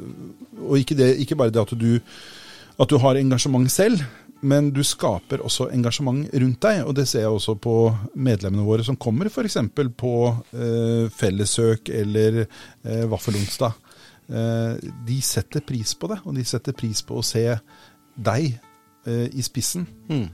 [0.63, 1.99] og ikke, det, ikke bare det at du,
[2.79, 3.99] at du har engasjement selv,
[4.41, 6.85] men du skaper også engasjement rundt deg.
[6.87, 9.57] Og det ser jeg også på medlemmene våre som kommer f.eks.
[9.97, 10.13] på
[10.53, 13.73] eh, fellessøk eller eh, vaffelonsdag.
[14.27, 17.45] Eh, de setter pris på det, og de setter pris på å se
[18.17, 18.47] deg
[19.07, 19.87] eh, i spissen.
[20.09, 20.27] Mm.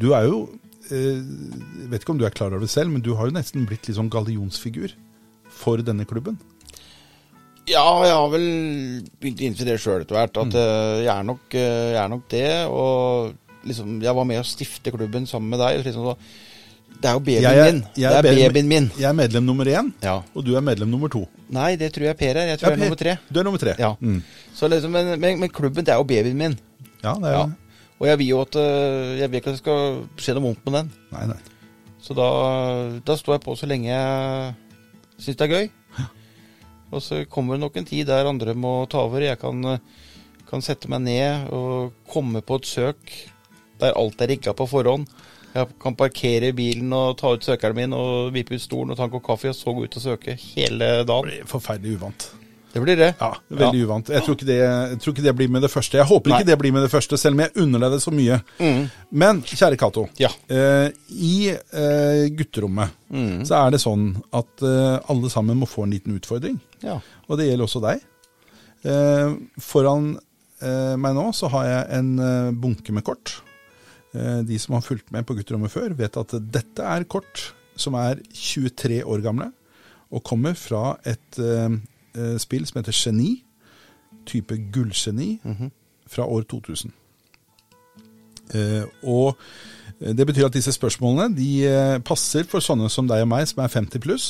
[0.00, 0.48] Du er jo
[0.90, 3.62] jeg Vet ikke om du er klar over det selv, men du har jo nesten
[3.68, 4.96] blitt litt sånn gallionsfigur
[5.54, 6.38] for denne klubben.
[7.68, 8.46] Ja, jeg har vel
[9.20, 10.40] begynt å innse det sjøl etter hvert.
[10.40, 10.56] At mm.
[11.04, 12.48] jeg, er nok, eh, jeg er nok det.
[12.74, 15.84] Og liksom, jeg var med å stifte klubben sammen med deg.
[15.84, 16.16] Liksom, så
[17.00, 17.82] det er jo babyen Jeg er- min.
[17.96, 18.90] jeg det er er babyen- min.
[18.98, 20.20] Jeg er medlem nummer én, Ja.
[20.34, 21.26] og du er medlem nummer to.
[21.48, 22.46] Nei, det tror jeg Per er.
[22.52, 23.16] Jeg tror jeg er nummer tre.
[23.32, 23.74] Du er nummer tre.
[23.78, 23.94] Ja.
[24.00, 24.22] Mm.
[24.54, 26.58] Så liksom, men, men, men klubben, det er jo babyen min.
[27.02, 27.46] ja det er Ja.
[28.00, 30.64] Og jeg vil jo at eh, Jeg vil ikke at det skal skje noe vondt
[30.64, 30.90] med den.
[31.12, 31.36] Nei, nei.
[32.00, 34.54] Så da, da står jeg på så lenge jeg
[35.20, 35.70] syns det er gøy.
[36.92, 39.20] Og så kommer det nok en tid der andre må ta over.
[39.20, 39.78] Jeg kan,
[40.50, 43.12] kan sette meg ned og komme på et søk
[43.80, 45.06] der alt er rigga på forhånd.
[45.54, 49.08] Jeg kan parkere bilen og ta ut søkeren min og vippe ut stolen og ta
[49.08, 51.26] en kopp kaffe, og så gå ut og søke hele dagen.
[51.26, 52.28] Det blir forferdelig uvant.
[52.70, 53.08] Det blir det.
[53.18, 54.08] Ja, veldig uvant.
[54.14, 55.98] Jeg tror, ikke det, jeg tror ikke det blir med det første.
[55.98, 56.36] Jeg håper Nei.
[56.38, 58.36] ikke det blir med det første, selv om jeg unner deg det så mye.
[58.60, 58.84] Mm.
[59.24, 60.04] Men kjære Cato.
[60.22, 60.30] Ja.
[60.46, 63.40] Eh, I eh, gutterommet Mm.
[63.42, 64.04] så er det sånn
[64.38, 66.60] at eh, alle sammen må få en liten utfordring.
[66.84, 67.00] ja.
[67.26, 68.04] Og det gjelder også deg.
[68.86, 70.12] Eh, foran
[70.62, 73.40] eh, meg nå så har jeg en eh, bunke med kort.
[74.14, 77.94] Eh, de som har fulgt med på gutterommet før, vet at dette er kort som
[77.98, 79.50] er 23 år gamle,
[80.10, 81.78] og kommer fra et eh,
[82.42, 83.30] spill som heter Geni,
[84.26, 85.36] type gullgeni,
[86.10, 86.90] fra år 2000.
[88.50, 89.38] Uh, og
[90.02, 93.70] det betyr at disse spørsmålene de passer for sånne som deg og meg, som er
[93.70, 94.26] 50 pluss,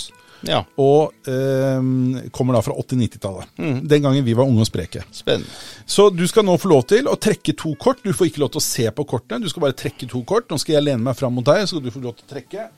[0.47, 0.63] ja.
[0.81, 3.53] og eh, kommer da fra 80-90-tallet.
[3.91, 5.05] Den gangen vi var unge og spreke.
[5.15, 5.51] Spennende.
[5.85, 8.03] Så du skal nå få lov til å trekke to kort.
[8.05, 10.49] Du får ikke lov til å se på kortene, du skal bare trekke to kort.
[10.51, 12.33] Nå skal jeg lene meg fram mot deg, så skal du få lov til å
[12.35, 12.69] trekke.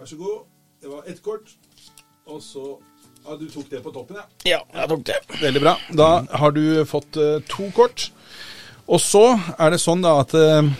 [0.00, 0.40] Vær så god.
[0.82, 1.52] Det var ett kort.
[2.26, 2.78] Og så
[3.22, 4.24] Ja, du tok det på toppen, ja.
[4.42, 5.16] Ja, jeg tok det.
[5.38, 5.76] Veldig bra.
[5.94, 6.08] Da
[6.40, 8.08] har du fått eh, to kort.
[8.90, 10.70] Og så er det sånn da at eh,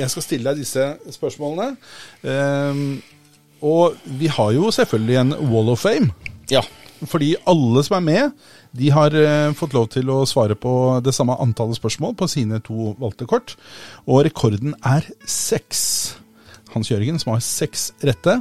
[0.00, 1.76] jeg skal stille deg disse spørsmålene.
[2.26, 2.80] Eh,
[3.64, 6.12] og vi har jo selvfølgelig en wall of fame.
[6.50, 6.62] Ja.
[7.06, 10.72] Fordi alle som er med, de har eh, fått lov til å svare på
[11.04, 13.56] det samme antallet spørsmål på sine to valgte kort.
[14.06, 15.80] Og rekorden er seks.
[16.72, 18.38] Hans Jørgen, som har seks rette.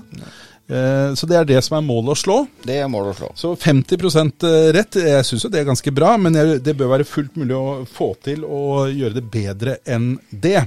[0.65, 2.37] Eh, så det er det som er målet å slå.
[2.63, 3.31] Det er målet å slå.
[3.39, 7.35] Så 50% rett, jeg syns jo det er ganske bra, men det bør være fullt
[7.39, 10.61] mulig å få til å gjøre det bedre enn det.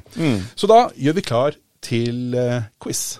[0.54, 3.18] Så da gjør vi klar til eh, quiz.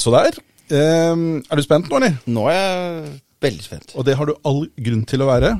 [0.00, 0.38] Så der.
[0.70, 2.16] Um, er du spent nå, eller?
[2.30, 3.94] Nå er jeg veldig spent.
[3.98, 5.54] Og det har du all grunn til å være.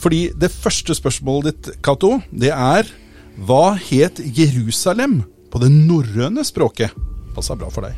[0.00, 2.88] Fordi det første spørsmålet ditt, Cato, det er
[3.40, 6.94] Hva het Jerusalem på det norrøne språket?
[7.34, 7.96] Passa bra for deg.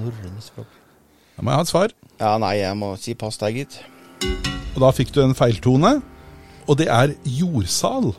[0.00, 0.70] Norrøne språk.
[1.36, 1.94] Da må jeg ha et svar.
[2.20, 3.80] Ja, nei, jeg må si pass deg, gitt.
[4.74, 5.96] Og da fikk du en feiltone.
[6.70, 8.12] Og det er jordsal.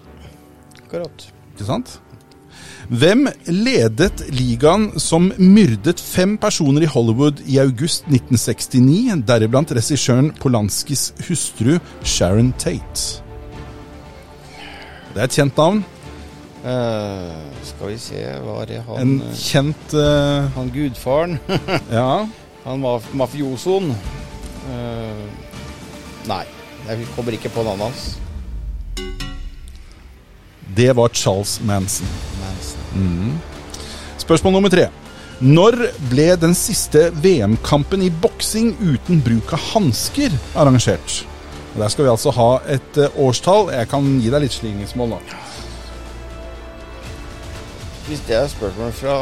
[0.82, 1.32] Akkurat.
[1.51, 1.99] Ikke sant?
[2.91, 11.11] Hvem ledet ligaen som myrdet fem personer i Hollywood i august 1969, deriblant regissøren Polanskis
[11.27, 13.21] hustru Sharon Tate?
[15.11, 15.83] Det er et kjent navn.
[16.61, 17.31] Uh,
[17.65, 21.39] skal vi se, var det han En eh, kjent uh, Han gudfaren.
[21.97, 22.27] Ja.
[22.67, 23.95] han maf mafiosoen.
[24.67, 25.23] Uh,
[26.29, 26.43] nei,
[26.85, 28.20] jeg kommer ikke på navnet hans.
[30.76, 32.07] Det var Charles Manson.
[32.41, 33.39] Manson.
[34.22, 34.88] Spørsmål nummer tre.
[35.41, 35.78] Når
[36.11, 41.24] ble den siste VM-kampen i boksing uten bruk av hansker arrangert?
[41.74, 43.72] Og Der skal vi altså ha et eh, årstall.
[43.74, 45.19] Jeg kan gi deg litt slingringsmål nå.
[48.09, 49.17] Hvis det er spørsmål fra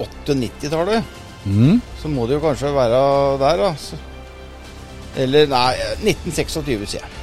[0.00, 1.78] 98-tallet, Mm.
[2.02, 2.98] så må det jo kanskje være
[3.40, 3.70] der, da.
[5.16, 5.70] Eller nei,
[6.04, 7.19] 1926, sier jeg.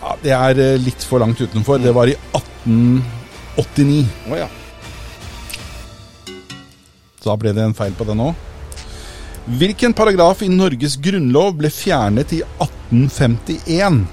[0.00, 1.78] Ja, det er eh, litt for langt utenfor.
[1.82, 4.06] Det var i 1889.
[4.32, 4.48] Å ja.
[7.20, 8.34] Så da ble det en feil på den òg.
[9.60, 14.06] Hvilken paragraf i Norges grunnlov ble fjernet i 1851?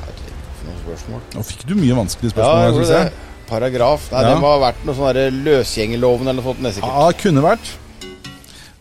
[0.00, 1.22] Herregud, for noen spørsmål.
[1.36, 2.50] Nå fikk du mye vanskelige Ja, spørsmål.
[2.50, 3.12] jeg her, gjorde synes jeg.
[3.48, 4.06] Paragraf.
[4.10, 4.28] Nei, Ja.
[4.30, 6.86] det må ha vært noe sånn løsgjengerloven eller noe sånt.
[6.88, 7.66] Ja, kunne vært.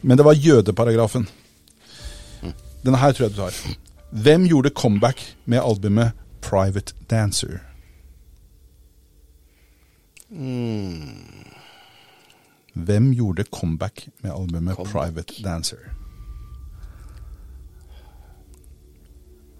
[0.02, 1.28] Men det var jødeparagrafen.
[2.84, 3.54] Denne her tror jeg du tar.
[4.14, 6.12] Hvem gjorde comeback med albumet
[6.42, 7.58] Private Dancer?
[12.74, 14.92] Hvem gjorde comeback med albumet Comeback.
[14.94, 15.78] Private Dancer?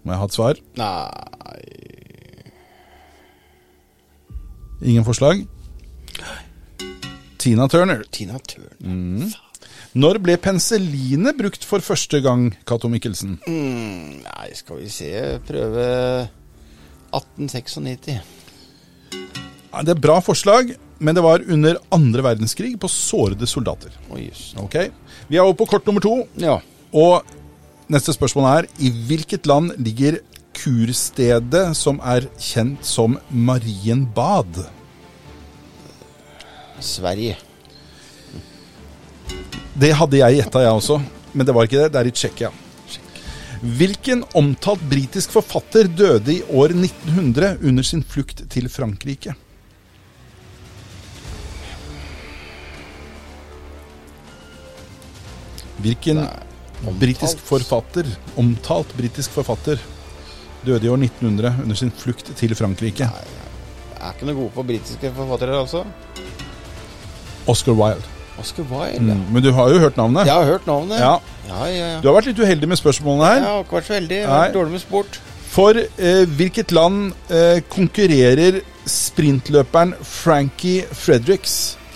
[0.04, 0.60] Må jeg ha et svar?
[0.76, 1.10] Nei
[4.84, 5.46] Ingen forslag?
[7.38, 8.02] Tina Turner.
[8.12, 9.43] Tina Turner.
[9.94, 13.36] Når ble penicillinet brukt for første gang, Cato Mikkelsen?
[13.46, 15.10] Mm, nei, skal vi se
[15.46, 15.84] Prøve
[17.14, 18.16] 1896.
[19.14, 23.94] Ja, det er bra forslag, men det var under andre verdenskrig på sårede soldater.
[24.10, 24.58] Å, just.
[24.58, 24.80] Ok,
[25.30, 26.16] Vi er over på kort nummer to.
[26.42, 26.58] Ja.
[26.90, 27.22] Og
[27.86, 30.18] neste spørsmål er I hvilket land ligger
[30.58, 34.64] kurstedet som er kjent som Marienbad?
[36.82, 37.38] Sverige.
[39.74, 41.00] Det hadde jeg gjetta, jeg også.
[41.34, 41.90] Men det var ikke det.
[41.94, 42.50] Det er i Tsjekkia.
[43.64, 49.34] Hvilken omtalt britisk forfatter døde i år 1900 under sin flukt til Frankrike?
[55.82, 56.22] Hvilken
[57.00, 58.06] britisk forfatter,
[58.40, 59.80] omtalt britisk forfatter,
[60.64, 63.08] døde i år 1900 under sin flukt til Frankrike?
[63.08, 65.82] Jeg er ikke noe god på britiske forfattere, altså.
[67.48, 68.14] Oscar Wilde.
[68.40, 69.14] Oscar Wilde.
[69.14, 70.26] Mm, men du har jo hørt navnet?
[70.26, 70.98] Jeg har hørt navnet.
[71.00, 71.12] Ja.
[71.48, 72.00] ja, ja.
[72.02, 73.46] Du har vært litt uheldig med spørsmålene Jeg her.
[73.50, 74.18] har ikke vært så heldig.
[74.18, 75.20] Jeg har vært dårlig med sport.
[75.54, 78.58] For eh, hvilket land eh, konkurrerer
[78.90, 81.54] sprintløperen Frankie Fredericks,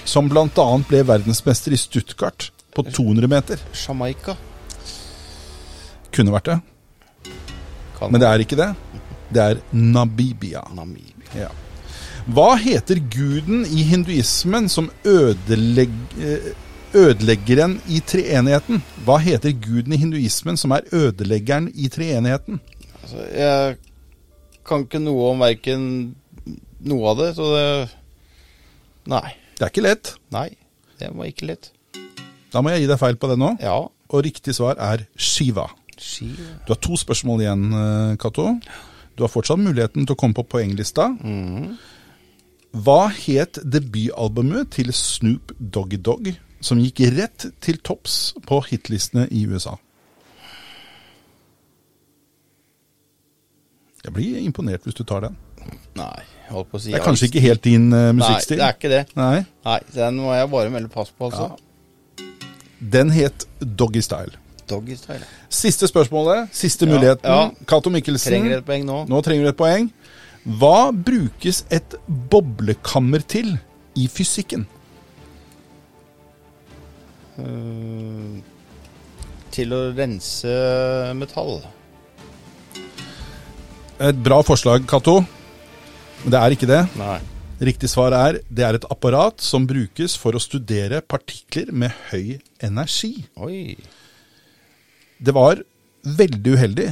[0.09, 0.47] som bl.a.
[0.89, 3.61] ble verdensmester i Stuttgart på 200 meter?
[3.74, 4.36] Jamaica.
[6.14, 6.59] Kunne vært det,
[7.99, 8.68] Kan men det er ikke det.
[9.34, 10.62] Det er Namibia.
[10.72, 11.34] Namibia.
[11.36, 11.51] Ja.
[12.29, 16.51] Hva heter guden i hinduismen som ødelegg, eh,
[16.93, 18.83] ødeleggeren i treenigheten?
[19.07, 22.61] Hva heter guden i hinduismen som er ødeleggeren i treenigheten?
[23.03, 23.79] Altså, jeg
[24.68, 25.87] kan ikke noe om verken
[26.85, 27.66] noe av det, så det
[29.09, 29.33] Nei.
[29.57, 30.14] Det er ikke lett.
[30.31, 30.51] Nei.
[31.01, 31.70] Det var ikke lett.
[32.53, 33.55] Da må jeg gi deg feil på det nå.
[33.64, 33.79] Ja.
[33.89, 35.64] Og riktig svar er Shiva.
[35.97, 36.59] Shiva.
[36.66, 38.51] Du har to spørsmål igjen, eh, Cato.
[39.16, 41.09] Du har fortsatt muligheten til å komme på poenglista.
[42.77, 49.47] Hva het debutalbumet til Snoop Doggy Dogg, som gikk rett til topps på hitlistene i
[49.49, 49.77] USA?
[54.05, 55.39] Jeg blir imponert hvis du tar den.
[55.99, 56.21] Nei,
[56.53, 58.91] holdt på å si Det er kanskje ikke helt din uh, Nei, det er ikke
[58.93, 59.01] det.
[59.19, 59.41] Nei.
[59.66, 61.49] Nei, den må jeg bare melde pass på, altså.
[62.79, 64.39] Den het Doggy Style.
[64.69, 65.25] Doggy style.
[65.49, 67.25] Siste spørsmålet, siste Ja, muligheten.
[67.25, 67.51] ja.
[67.66, 68.33] Cato Mikkelsen.
[68.35, 68.99] Trenger et poeng nå.
[69.09, 69.89] Nå trenger du et poeng.
[70.47, 73.57] Hva brukes et boblekammer til
[73.99, 74.66] i fysikken?
[77.39, 78.39] Uh,
[79.55, 80.55] til å rense
[81.18, 81.59] metall.
[83.99, 85.20] Et bra forslag, Cato.
[86.22, 86.84] Men det er ikke det.
[86.99, 87.18] Nei.
[87.59, 92.39] Riktig svar er det er et apparat som brukes for å studere partikler med høy
[92.62, 93.26] energi.
[93.43, 93.74] Oi.
[95.18, 95.64] Det var
[96.07, 96.89] veldig uheldig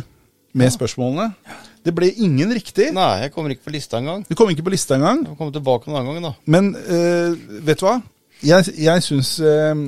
[0.56, 1.30] med spørsmålene.
[1.86, 2.88] Det ble ingen riktig.
[2.96, 4.24] Nei, jeg kommer ikke på lista engang.
[4.26, 5.20] Du kom ikke på lista engang.
[5.22, 6.32] Jeg får komme tilbake en annen gang, da.
[6.50, 7.36] Men eh,
[7.68, 7.98] vet du hva?
[8.44, 9.78] Jeg, jeg syns eh,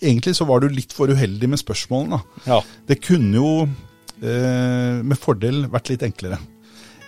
[0.00, 2.20] Egentlig så var du litt for uheldig med spørsmålene.
[2.46, 2.60] Ja.
[2.88, 6.38] Det kunne jo eh, med fordel vært litt enklere.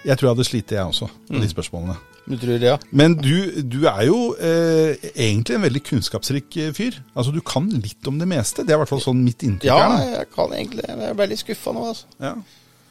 [0.05, 1.95] Jeg tror jeg hadde slitt, jeg også, med de spørsmålene.
[2.25, 2.77] Du tror det, ja?
[2.97, 6.99] Men du, du er jo eh, egentlig en veldig kunnskapsrik eh, fyr.
[7.15, 8.65] Altså, Du kan litt om det meste.
[8.65, 9.95] Det er i hvert fall sånn mitt inntrykk Ja, er.
[9.95, 10.13] da.
[10.19, 10.87] jeg kan egentlig.
[10.89, 12.09] Jeg ble litt skuffa nå, altså.
[12.25, 12.35] Ja.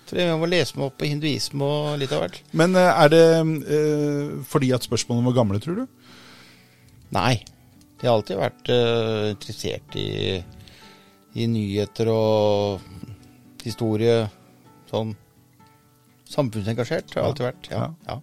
[0.09, 2.41] Tror jeg må lese meg opp på hinduisme og litt av hvert.
[2.59, 6.13] Men eh, er det eh, fordi at spørsmålene var gamle, tror du?
[7.15, 7.37] Nei.
[8.01, 10.09] Jeg har alltid vært eh, interessert i,
[11.39, 12.83] i nyheter og
[13.63, 14.25] historie.
[14.91, 15.15] Sånn
[16.33, 17.71] samfunnsengasjert har jeg alltid vært.
[17.71, 17.87] Ja.
[18.09, 18.19] ja.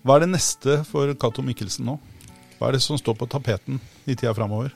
[0.00, 1.98] Hva er det neste for Cato Mikkelsen nå?
[2.56, 4.72] Hva er det som står på tapeten i tida framover?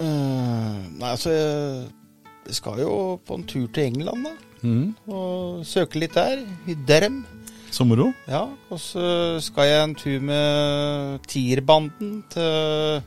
[0.00, 4.49] Eh, nei, altså jeg skal jo på en tur til England, da.
[4.64, 6.42] Og søke litt der.
[6.68, 7.22] I Derm.
[7.70, 8.08] Så moro.
[8.26, 13.02] Ja, og så skal jeg en tur med Tierbanden til,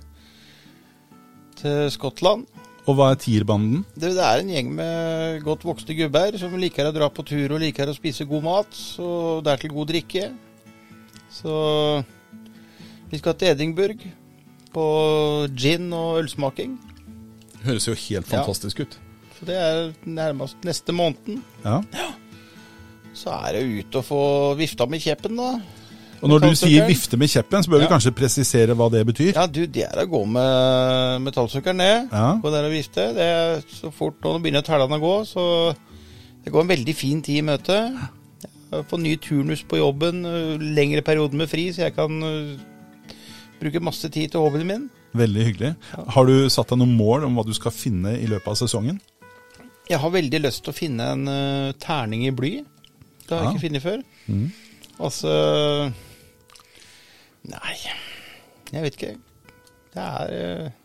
[1.60, 2.46] til Skottland.
[2.88, 3.84] Og hva er Tierbanden?
[3.96, 7.54] Det, det er en gjeng med godt vokste gubber som liker å dra på tur
[7.56, 10.26] og liker å spise god mat, og dertil god drikke.
[11.32, 11.54] Så
[13.12, 14.04] vi skal til Edinburgh
[14.74, 14.88] på
[15.60, 16.76] gin og ølsmaking.
[17.64, 18.40] Høres jo helt Ja.
[18.42, 18.98] fantastisk ut.
[19.44, 21.42] Så det er nærmest neste måneden.
[21.66, 21.82] Ja.
[23.12, 24.20] Så er det ut og få
[24.56, 25.50] vifta med kjeppen, da.
[26.24, 29.34] Og når du sier vifte med kjeppen, så bør vi kanskje presisere hva det betyr.
[29.36, 32.08] Ja, du, det er å gå med metallsøkeren ned.
[32.16, 32.30] Ja.
[32.40, 33.10] Gå der og vifte.
[33.20, 35.46] Det er så fort nå begynner tellene å gå, så
[36.46, 37.84] det går en veldig fin tid i møte.
[38.88, 40.24] Få ny turnus på jobben,
[40.72, 42.16] lengre perioder med fri, så jeg kan
[43.60, 44.92] bruke masse tid til hobbyen min.
[45.20, 45.76] Veldig hyggelig.
[46.16, 49.04] Har du satt deg noen mål om hva du skal finne i løpet av sesongen?
[49.90, 52.54] Jeg har veldig lyst til å finne en uh, terning i bly.
[53.28, 53.52] Det har jeg Ja.
[53.54, 54.04] ikke funnet før.
[54.28, 54.46] Mm.
[55.04, 55.34] Altså
[57.52, 57.74] Nei,
[58.72, 59.12] jeg vet ikke.
[59.94, 60.80] Det er uh,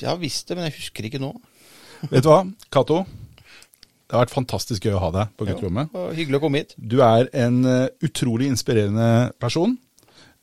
[0.00, 1.32] jeg har visst det, men jeg husker ikke nå.
[2.12, 2.38] Vet du hva,
[2.72, 3.02] Cato?
[3.04, 5.90] Det har vært fantastisk gøy å ha deg på gutterommet.
[6.16, 6.72] Hyggelig å komme hit.
[6.78, 9.74] Du er en eh, utrolig inspirerende person.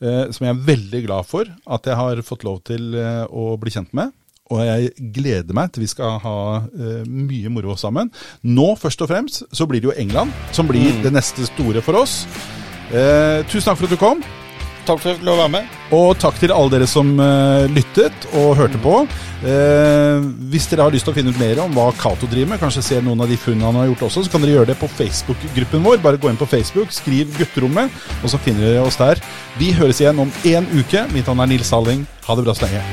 [0.00, 3.72] eh, som jeg er veldig glad for at jeg har fått lov til å bli
[3.74, 4.14] kjent med.
[4.48, 8.12] Og jeg gleder meg til vi skal ha uh, mye moro sammen.
[8.42, 12.00] Nå først og fremst så blir det jo England som blir det neste store for
[12.00, 12.22] oss.
[12.88, 14.24] Uh, tusen takk for at du kom.
[14.88, 15.72] Takk for at jeg fikk være med.
[15.92, 19.02] Og takk til alle dere som uh, lyttet og hørte på.
[19.42, 22.62] Uh, hvis dere har lyst til å finne ut mer om hva Cato driver med,
[22.62, 24.78] kanskje se noen av de funnene han har gjort også, så kan dere gjøre det
[24.80, 26.00] på Facebook-gruppen vår.
[26.04, 27.92] Bare gå inn på Facebook, skriv 'Gutterommet',
[28.22, 29.20] og så finner dere oss der.
[29.60, 31.04] Vi høres igjen om én uke.
[31.12, 32.08] Mitt navn er Nils Halling.
[32.24, 32.84] Ha det bra så lenge.